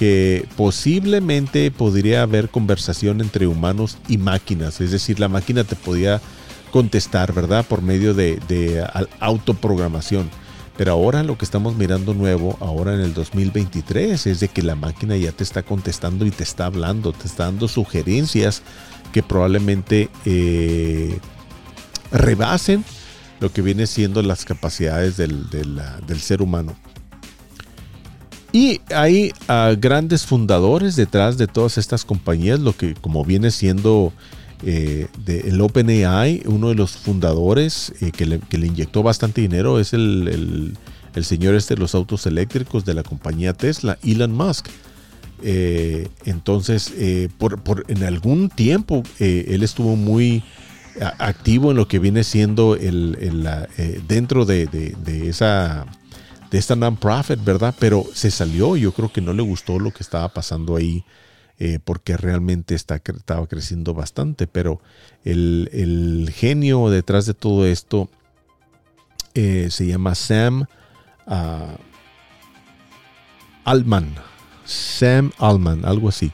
que 0.01 0.49
posiblemente 0.57 1.71
podría 1.71 2.23
haber 2.23 2.49
conversación 2.49 3.21
entre 3.21 3.47
humanos 3.47 3.99
y 4.09 4.17
máquinas. 4.17 4.81
Es 4.81 4.93
decir, 4.93 5.21
la 5.21 5.29
máquina 5.29 5.63
te 5.63 5.77
podía 5.77 6.23
contestar, 6.73 7.35
¿verdad? 7.35 7.67
Por 7.67 7.83
medio 7.83 8.15
de, 8.15 8.83
autoprogramación. 9.21 10.31
Pero 10.79 10.93
ahora 10.93 11.23
lo 11.23 11.37
que 11.37 11.45
estamos 11.45 11.77
mirando 11.77 12.15
nuevo, 12.15 12.57
ahora 12.61 12.95
en 12.95 13.03
el 13.03 13.13
2023, 13.13 14.27
es 14.27 14.41
de 14.41 14.49
que 14.49 14.63
la 14.63 14.75
máquina 14.75 15.19
ya 15.19 15.33
te 15.33 15.45
está 15.45 15.63
contestando 15.65 16.25
y 16.25 16.31
te 16.31 16.45
está 16.45 16.65
hablando, 16.65 17.13
te 17.13 17.27
está 17.27 17.45
dando 17.45 17.69
sugerencias 17.69 18.63
que 19.13 19.23
probablemente 19.23 20.09
eh, 20.25 21.19
rebasen 22.11 22.87
lo 23.39 23.53
que 23.53 23.61
viene 23.61 23.87
siendo 23.87 24.23
las 24.23 24.47
capacidades 24.47 25.19
del, 25.19 25.45
ser 26.21 26.41
humano. 26.41 26.75
Y 28.53 28.81
hay 28.95 29.33
ah, 29.49 29.75
grandes 29.79 30.27
fundadores 30.27 30.97
detrás 30.97 31.39
de 31.39 31.47
todas 31.47 31.79
estas 31.79 32.05
compañías, 32.05 32.59
lo 32.61 32.77
que 32.77 32.95
como 32.95 33.25
viene 33.25 33.51
siendo 33.51 34.13
eh, 34.65 35.07
el 35.27 35.61
OpenAI, 35.61 36.43
uno 36.47 36.71
de 36.71 36.75
los 36.75 36.93
fundadores 36.93 37.93
eh, 38.01 38.11
que, 38.11 38.27
le, 38.27 38.67
inyectó 38.67 39.03
bastante 39.03 39.41
dinero 39.41 39.79
es 39.79 39.93
el, 39.93 40.77
señor 41.23 41.55
este 41.55 41.75
de 41.75 41.81
los 41.81 41.95
autos 41.95 42.27
eléctricos 42.27 42.85
de 42.85 42.95
la 42.95 43.03
compañía 43.03 43.53
Tesla, 43.53 43.99
Elon 44.03 44.33
Musk. 44.33 44.69
Eh, 45.43 46.09
entonces, 46.25 46.93
eh, 46.97 47.29
por, 47.39 47.85
en 47.89 48.05
algún 48.05 48.51
tiempo 48.51 49.03
eh, 49.19 49.47
él 49.49 49.63
estuvo 49.63 49.97
muy 49.97 50.43
activo 51.19 51.71
en 51.71 51.77
lo 51.77 51.89
que 51.89 51.99
viene 51.99 52.25
siendo 52.25 52.75
el, 52.75 53.17
dentro 54.07 54.45
de, 54.45 54.69
esa 55.25 55.87
de 56.51 56.59
esta 56.59 56.77
non-profit, 56.77 57.43
¿verdad? 57.45 57.75
Pero 57.79 58.05
se 58.13 58.31
salió, 58.31 58.77
yo 58.77 58.93
creo 58.93 59.13
que 59.13 59.21
no 59.21 59.33
le 59.33 59.43
gustó 59.43 59.79
lo 59.79 59.93
que 59.93 60.03
estaba 60.03 60.29
pasando 60.29 60.77
ahí, 60.77 61.05
porque 61.85 62.17
realmente 62.17 62.75
está, 62.75 62.97
estaba 62.97 63.47
creciendo 63.47 63.93
bastante, 63.93 64.47
pero 64.47 64.81
el, 65.25 66.33
genio 66.35 66.89
detrás 66.89 67.27
de 67.27 67.35
todo 67.35 67.67
esto 67.67 68.09
se 69.35 69.87
llama 69.87 70.15
Sam 70.15 70.65
uh, 71.27 71.77
Altman. 73.65 74.15
Sam 74.65 75.33
Allman, 75.39 75.85
algo 75.85 76.09
así. 76.09 76.33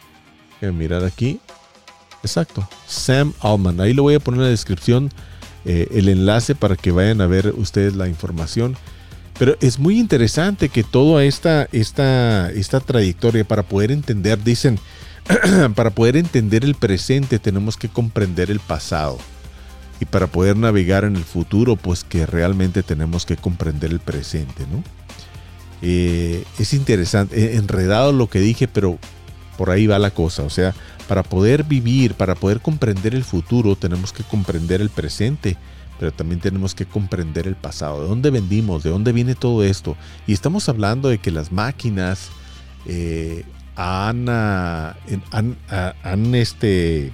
Voy 0.60 0.72
mirar 0.72 1.04
aquí. 1.04 1.40
Exacto, 2.22 2.68
Sam 2.86 3.32
Allman. 3.40 3.80
Ahí 3.80 3.94
lo 3.94 4.02
voy 4.02 4.14
a 4.14 4.20
poner 4.20 4.40
en 4.40 4.44
la 4.44 4.50
descripción 4.50 5.10
eh, 5.64 5.88
el 5.92 6.08
enlace 6.08 6.54
para 6.54 6.76
que 6.76 6.92
vayan 6.92 7.20
a 7.20 7.26
ver 7.26 7.54
ustedes 7.56 7.94
la 7.94 8.08
información. 8.08 8.76
Pero 9.38 9.56
es 9.60 9.78
muy 9.78 9.98
interesante 9.98 10.68
que 10.68 10.82
toda 10.82 11.24
esta, 11.24 11.68
esta, 11.72 12.50
esta 12.50 12.80
trayectoria 12.80 13.44
para 13.44 13.62
poder 13.62 13.92
entender, 13.92 14.42
dicen, 14.42 14.78
para 15.74 15.90
poder 15.90 16.16
entender 16.16 16.64
el 16.64 16.74
presente 16.74 17.38
tenemos 17.38 17.76
que 17.76 17.88
comprender 17.88 18.50
el 18.50 18.60
pasado. 18.60 19.18
Y 20.00 20.04
para 20.04 20.26
poder 20.26 20.56
navegar 20.56 21.04
en 21.04 21.16
el 21.16 21.24
futuro, 21.24 21.76
pues 21.76 22.04
que 22.04 22.26
realmente 22.26 22.82
tenemos 22.82 23.24
que 23.24 23.36
comprender 23.36 23.90
el 23.90 24.00
presente, 24.00 24.66
¿no? 24.70 24.82
Eh, 25.82 26.44
es 26.58 26.74
interesante, 26.74 27.56
enredado 27.56 28.12
lo 28.12 28.28
que 28.28 28.40
dije, 28.40 28.68
pero 28.68 28.98
por 29.56 29.70
ahí 29.70 29.86
va 29.86 29.98
la 29.98 30.10
cosa. 30.10 30.42
O 30.42 30.50
sea, 30.50 30.74
para 31.08 31.22
poder 31.22 31.64
vivir, 31.64 32.14
para 32.14 32.34
poder 32.34 32.60
comprender 32.60 33.14
el 33.14 33.24
futuro, 33.24 33.76
tenemos 33.76 34.12
que 34.12 34.22
comprender 34.22 34.80
el 34.80 34.90
presente, 34.90 35.56
pero 35.98 36.12
también 36.12 36.40
tenemos 36.40 36.74
que 36.74 36.86
comprender 36.86 37.46
el 37.46 37.56
pasado. 37.56 38.02
¿De 38.02 38.08
dónde 38.08 38.30
vendimos? 38.30 38.82
¿De 38.82 38.90
dónde 38.90 39.12
viene 39.12 39.34
todo 39.34 39.64
esto? 39.64 39.96
Y 40.26 40.32
estamos 40.32 40.68
hablando 40.68 41.08
de 41.08 41.18
que 41.18 41.30
las 41.30 41.52
máquinas 41.52 42.28
eh, 42.86 43.44
han, 43.76 44.28
ah, 44.28 44.96
han, 45.30 45.56
ah, 45.70 45.94
han, 46.02 46.34
este, 46.34 47.12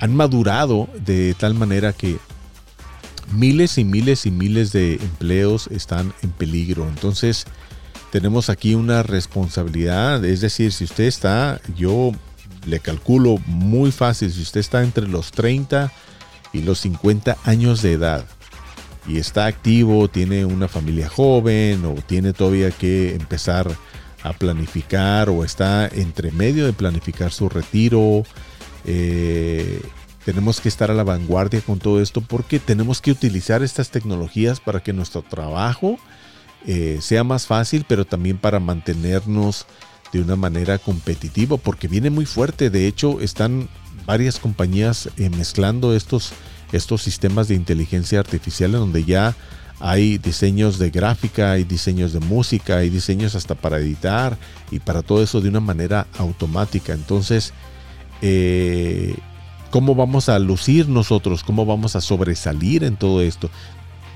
han 0.00 0.14
madurado 0.14 0.88
de 1.04 1.34
tal 1.38 1.54
manera 1.54 1.92
que 1.92 2.18
miles 3.32 3.78
y 3.78 3.84
miles 3.84 4.26
y 4.26 4.30
miles 4.30 4.72
de 4.72 4.94
empleos 4.94 5.68
están 5.68 6.12
en 6.22 6.30
peligro. 6.30 6.88
Entonces, 6.88 7.46
tenemos 8.10 8.48
aquí 8.48 8.74
una 8.74 9.02
responsabilidad, 9.02 10.24
es 10.24 10.40
decir, 10.40 10.72
si 10.72 10.84
usted 10.84 11.04
está, 11.04 11.60
yo 11.76 12.12
le 12.66 12.80
calculo 12.80 13.38
muy 13.46 13.90
fácil, 13.90 14.32
si 14.32 14.42
usted 14.42 14.60
está 14.60 14.82
entre 14.82 15.08
los 15.08 15.32
30 15.32 15.92
y 16.54 16.62
los 16.62 16.78
50 16.80 17.36
años 17.44 17.82
de 17.82 17.92
edad 17.92 18.24
y 19.06 19.18
está 19.18 19.46
activo, 19.46 20.08
tiene 20.08 20.46
una 20.46 20.68
familia 20.68 21.08
joven 21.10 21.84
o 21.84 21.94
tiene 21.94 22.32
todavía 22.32 22.70
que 22.70 23.14
empezar 23.14 23.70
a 24.22 24.32
planificar 24.32 25.28
o 25.28 25.44
está 25.44 25.86
entre 25.88 26.32
medio 26.32 26.64
de 26.64 26.72
planificar 26.72 27.30
su 27.30 27.50
retiro, 27.50 28.22
eh, 28.86 29.82
tenemos 30.24 30.62
que 30.62 30.70
estar 30.70 30.90
a 30.90 30.94
la 30.94 31.04
vanguardia 31.04 31.60
con 31.60 31.78
todo 31.78 32.00
esto 32.00 32.22
porque 32.22 32.58
tenemos 32.58 33.02
que 33.02 33.10
utilizar 33.10 33.62
estas 33.62 33.90
tecnologías 33.90 34.60
para 34.60 34.82
que 34.82 34.94
nuestro 34.94 35.20
trabajo 35.20 35.98
eh, 36.66 36.98
sea 37.02 37.24
más 37.24 37.46
fácil, 37.46 37.84
pero 37.86 38.06
también 38.06 38.38
para 38.38 38.58
mantenernos 38.58 39.66
de 40.12 40.22
una 40.22 40.36
manera 40.36 40.78
competitiva, 40.78 41.58
porque 41.58 41.88
viene 41.88 42.08
muy 42.08 42.24
fuerte. 42.24 42.70
De 42.70 42.86
hecho, 42.86 43.20
están 43.20 43.68
varias 44.06 44.38
compañías 44.38 45.08
eh, 45.16 45.30
mezclando 45.30 45.94
estos, 45.94 46.32
estos 46.72 47.02
sistemas 47.02 47.48
de 47.48 47.54
inteligencia 47.54 48.20
artificial 48.20 48.74
en 48.74 48.80
donde 48.80 49.04
ya 49.04 49.34
hay 49.80 50.18
diseños 50.18 50.78
de 50.78 50.90
gráfica, 50.90 51.52
hay 51.52 51.64
diseños 51.64 52.12
de 52.12 52.20
música, 52.20 52.78
hay 52.78 52.90
diseños 52.90 53.34
hasta 53.34 53.54
para 53.54 53.78
editar 53.78 54.38
y 54.70 54.78
para 54.78 55.02
todo 55.02 55.22
eso 55.22 55.40
de 55.40 55.48
una 55.48 55.60
manera 55.60 56.06
automática. 56.16 56.92
Entonces, 56.92 57.52
eh, 58.22 59.14
¿cómo 59.70 59.94
vamos 59.94 60.28
a 60.28 60.38
lucir 60.38 60.88
nosotros? 60.88 61.42
¿Cómo 61.42 61.66
vamos 61.66 61.96
a 61.96 62.00
sobresalir 62.00 62.84
en 62.84 62.96
todo 62.96 63.20
esto? 63.20 63.50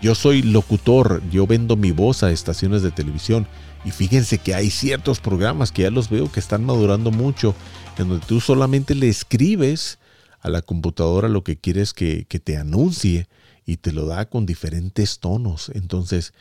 Yo 0.00 0.14
soy 0.14 0.42
locutor, 0.42 1.22
yo 1.30 1.46
vendo 1.46 1.76
mi 1.76 1.90
voz 1.90 2.22
a 2.22 2.30
estaciones 2.30 2.82
de 2.82 2.92
televisión 2.92 3.48
y 3.84 3.90
fíjense 3.90 4.38
que 4.38 4.54
hay 4.54 4.70
ciertos 4.70 5.18
programas 5.18 5.72
que 5.72 5.82
ya 5.82 5.90
los 5.90 6.08
veo 6.08 6.30
que 6.30 6.40
están 6.40 6.64
madurando 6.64 7.10
mucho, 7.10 7.54
en 7.98 8.08
donde 8.08 8.26
tú 8.26 8.40
solamente 8.40 8.94
le 8.94 9.08
escribes 9.08 9.98
a 10.40 10.50
la 10.50 10.62
computadora 10.62 11.28
lo 11.28 11.44
que 11.44 11.56
quieres 11.56 11.92
que, 11.92 12.24
te 12.24 12.56
anuncie 12.56 13.28
y 13.66 13.78
te 13.78 13.92
lo 13.92 14.06
da 14.06 14.28
con 14.28 14.46
diferentes 14.46 15.18
tonos. 15.18 15.70
Entonces, 15.74 16.32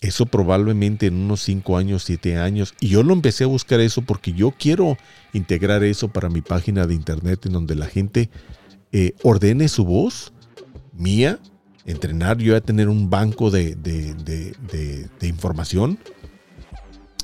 eso 0.00 0.26
probablemente 0.26 1.06
en 1.06 1.14
unos 1.14 1.42
5 1.42 1.76
años, 1.76 2.04
7 2.04 2.38
años. 2.38 2.74
Y 2.80 2.88
yo 2.88 3.02
lo 3.02 3.12
empecé 3.12 3.44
a 3.44 3.48
buscar 3.48 3.80
eso 3.80 4.02
porque 4.02 4.32
yo 4.32 4.52
quiero 4.52 4.96
integrar 5.32 5.82
eso 5.82 6.08
para 6.08 6.28
mi 6.28 6.42
página 6.42 6.86
de 6.86 6.94
internet 6.94 7.46
en 7.46 7.52
donde 7.52 7.74
la 7.74 7.86
gente 7.86 8.30
eh, 8.92 9.14
ordene 9.22 9.68
su 9.68 9.84
voz 9.84 10.32
mía 10.92 11.38
entrenar, 11.86 12.38
yo 12.38 12.56
a 12.56 12.60
tener 12.60 12.88
un 12.88 13.10
banco 13.10 13.50
de, 13.50 13.76
información 15.22 15.98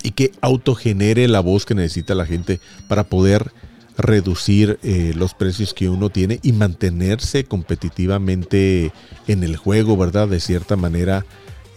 y 0.07 0.13
que 0.13 0.31
autogenere 0.41 1.27
la 1.27 1.41
voz 1.41 1.67
que 1.67 1.75
necesita 1.75 2.15
la 2.15 2.27
gente 2.27 2.61
para 2.87 3.03
poder 3.03 3.51
reducir 3.99 4.79
eh, 4.85 5.13
los 5.17 5.35
precios 5.35 5.75
que 5.75 5.89
uno 5.89 6.11
tiene 6.11 6.39
y 6.45 6.53
mantenerse 6.53 7.43
competitivamente 7.43 8.93
en 9.27 9.43
el 9.43 9.57
juego, 9.57 9.97
¿verdad? 9.97 10.29
De 10.29 10.39
cierta 10.39 10.77
manera, 10.77 11.27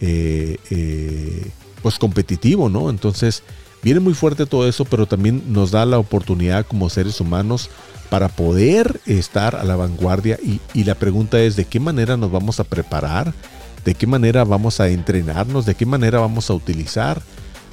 eh, 0.00 0.58
eh, 0.70 1.50
pues 1.82 1.98
competitivo, 1.98 2.68
¿no? 2.68 2.88
Entonces, 2.88 3.42
viene 3.82 3.98
muy 3.98 4.14
fuerte 4.14 4.46
todo 4.46 4.68
eso, 4.68 4.84
pero 4.84 5.06
también 5.06 5.52
nos 5.52 5.72
da 5.72 5.84
la 5.84 5.98
oportunidad 5.98 6.64
como 6.64 6.88
seres 6.88 7.20
humanos 7.20 7.68
para 8.10 8.28
poder 8.28 9.00
estar 9.06 9.56
a 9.56 9.64
la 9.64 9.74
vanguardia 9.74 10.38
y, 10.72 10.84
la 10.84 10.94
pregunta 10.94 11.40
es 11.40 11.56
de 11.56 11.64
qué 11.64 11.80
manera 11.80 12.16
nos 12.16 12.30
vamos 12.30 12.60
a 12.60 12.64
preparar, 12.64 13.34
de 13.84 13.96
qué 13.96 14.06
manera 14.06 14.44
vamos 14.44 14.78
a 14.78 14.88
entrenarnos, 14.88 15.66
de 15.66 15.74
qué 15.74 15.84
manera 15.84 16.20
vamos 16.20 16.48
a 16.48 16.54
utilizar 16.54 17.20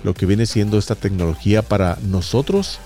lo 0.04 0.14
que 0.14 0.26
viene 0.26 0.46
siendo 0.46 0.78
esta 0.78 0.96
tecnología 0.96 1.62
para 1.62 1.98
nosotros 2.04 2.80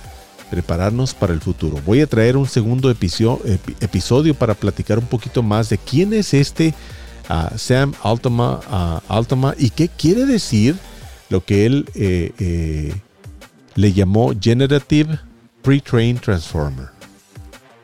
prepararnos 0.50 1.14
para 1.14 1.34
el 1.34 1.40
futuro. 1.40 1.80
Voy 1.86 2.02
a 2.02 2.08
traer 2.08 2.36
un 2.36 2.48
segundo 2.48 2.90
episodio, 2.92 4.34
para 4.36 4.54
platicar 4.54 5.00
un 5.00 5.06
poquito 5.06 5.42
más 5.42 5.70
de 5.70 5.78
quién 5.78 6.14
es 6.14 6.34
este 6.34 6.74
ah, 7.30 7.54
Sam 7.56 7.94
Altama, 8.04 8.60
ah, 8.70 9.02
y 9.58 9.70
qué 9.70 9.88
quiere 9.88 10.26
decir 10.26 10.76
lo 11.30 11.44
que 11.44 11.66
él 11.66 11.86
eh, 11.96 12.34
eh, 12.40 12.94
le 13.76 13.94
llamó 13.94 14.34
Generative 14.40 15.20
Pre-Trained 15.62 16.20
Transformer 16.20 16.90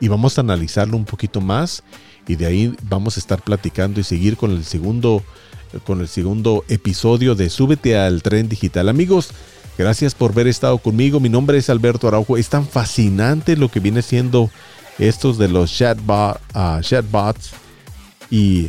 y 0.00 0.08
vamos 0.08 0.38
a 0.38 0.42
analizarlo 0.42 0.96
un 0.96 1.04
poquito 1.04 1.40
más 1.40 1.82
y 2.26 2.36
de 2.36 2.46
ahí 2.46 2.76
vamos 2.82 3.16
a 3.16 3.20
estar 3.20 3.42
platicando 3.42 4.00
y 4.00 4.04
seguir 4.04 4.36
con 4.36 4.50
el 4.50 4.64
segundo 4.64 5.22
con 5.84 6.00
el 6.00 6.08
segundo 6.08 6.64
episodio 6.68 7.34
de 7.34 7.50
Súbete 7.50 7.96
al 7.96 8.22
tren 8.22 8.48
digital. 8.48 8.88
Amigos, 8.88 9.30
gracias 9.76 10.14
por 10.14 10.32
haber 10.32 10.46
estado 10.46 10.78
conmigo. 10.78 11.20
Mi 11.20 11.28
nombre 11.28 11.58
es 11.58 11.70
Alberto 11.70 12.08
Araujo. 12.08 12.36
Es 12.36 12.48
tan 12.48 12.66
fascinante 12.66 13.56
lo 13.56 13.70
que 13.70 13.80
viene 13.80 14.02
siendo 14.02 14.50
estos 14.98 15.38
de 15.38 15.48
los 15.48 15.80
uh, 15.80 16.80
chatbots 16.80 17.50
y 18.30 18.68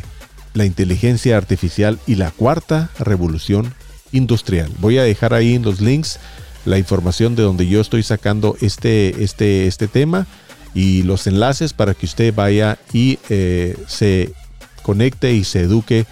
la 0.53 0.65
inteligencia 0.65 1.38
artificial 1.38 1.99
y 2.07 2.15
la 2.15 2.31
cuarta 2.31 2.89
revolución 2.99 3.73
industrial. 4.12 4.71
Voy 4.79 4.97
a 4.97 5.03
dejar 5.03 5.33
ahí 5.33 5.55
en 5.55 5.63
los 5.63 5.81
links 5.81 6.19
la 6.65 6.77
información 6.77 7.35
de 7.35 7.43
donde 7.43 7.67
yo 7.67 7.81
estoy 7.81 8.03
sacando 8.03 8.55
este, 8.62 9.23
este, 9.23 9.67
este 9.67 9.88
tema 9.88 10.27
y 10.73 11.03
los 11.03 11.27
enlaces 11.27 11.73
para 11.73 11.93
que 11.93 12.05
usted 12.05 12.33
vaya 12.33 12.77
y 12.93 13.19
eh, 13.29 13.75
se 13.88 14.33
conecte 14.83 15.33
y 15.33 15.43
se 15.43 15.62
eduque 15.62 16.05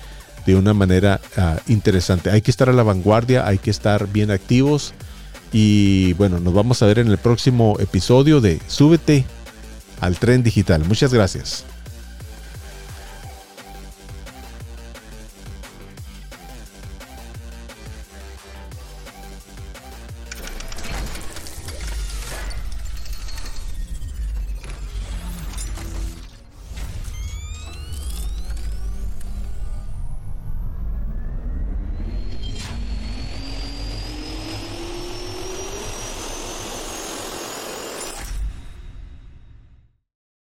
de 0.47 0.55
una 0.55 0.73
manera 0.73 1.19
ah, 1.35 1.57
interesante. 1.67 2.31
Hay 2.31 2.41
que 2.41 2.49
estar 2.49 2.69
a 2.69 2.73
la 2.73 2.81
vanguardia, 2.81 3.45
hay 3.45 3.59
que 3.59 3.69
estar 3.69 4.07
bien 4.07 4.31
activos 4.31 4.93
y 5.51 6.13
bueno, 6.13 6.39
nos 6.39 6.53
vamos 6.53 6.81
a 6.81 6.87
ver 6.87 6.99
en 6.99 7.09
el 7.09 7.17
próximo 7.17 7.75
episodio 7.79 8.39
de 8.41 8.59
Súbete 8.67 9.25
al 9.99 10.17
tren 10.17 10.43
digital. 10.43 10.85
Muchas 10.87 11.13
gracias. 11.13 11.65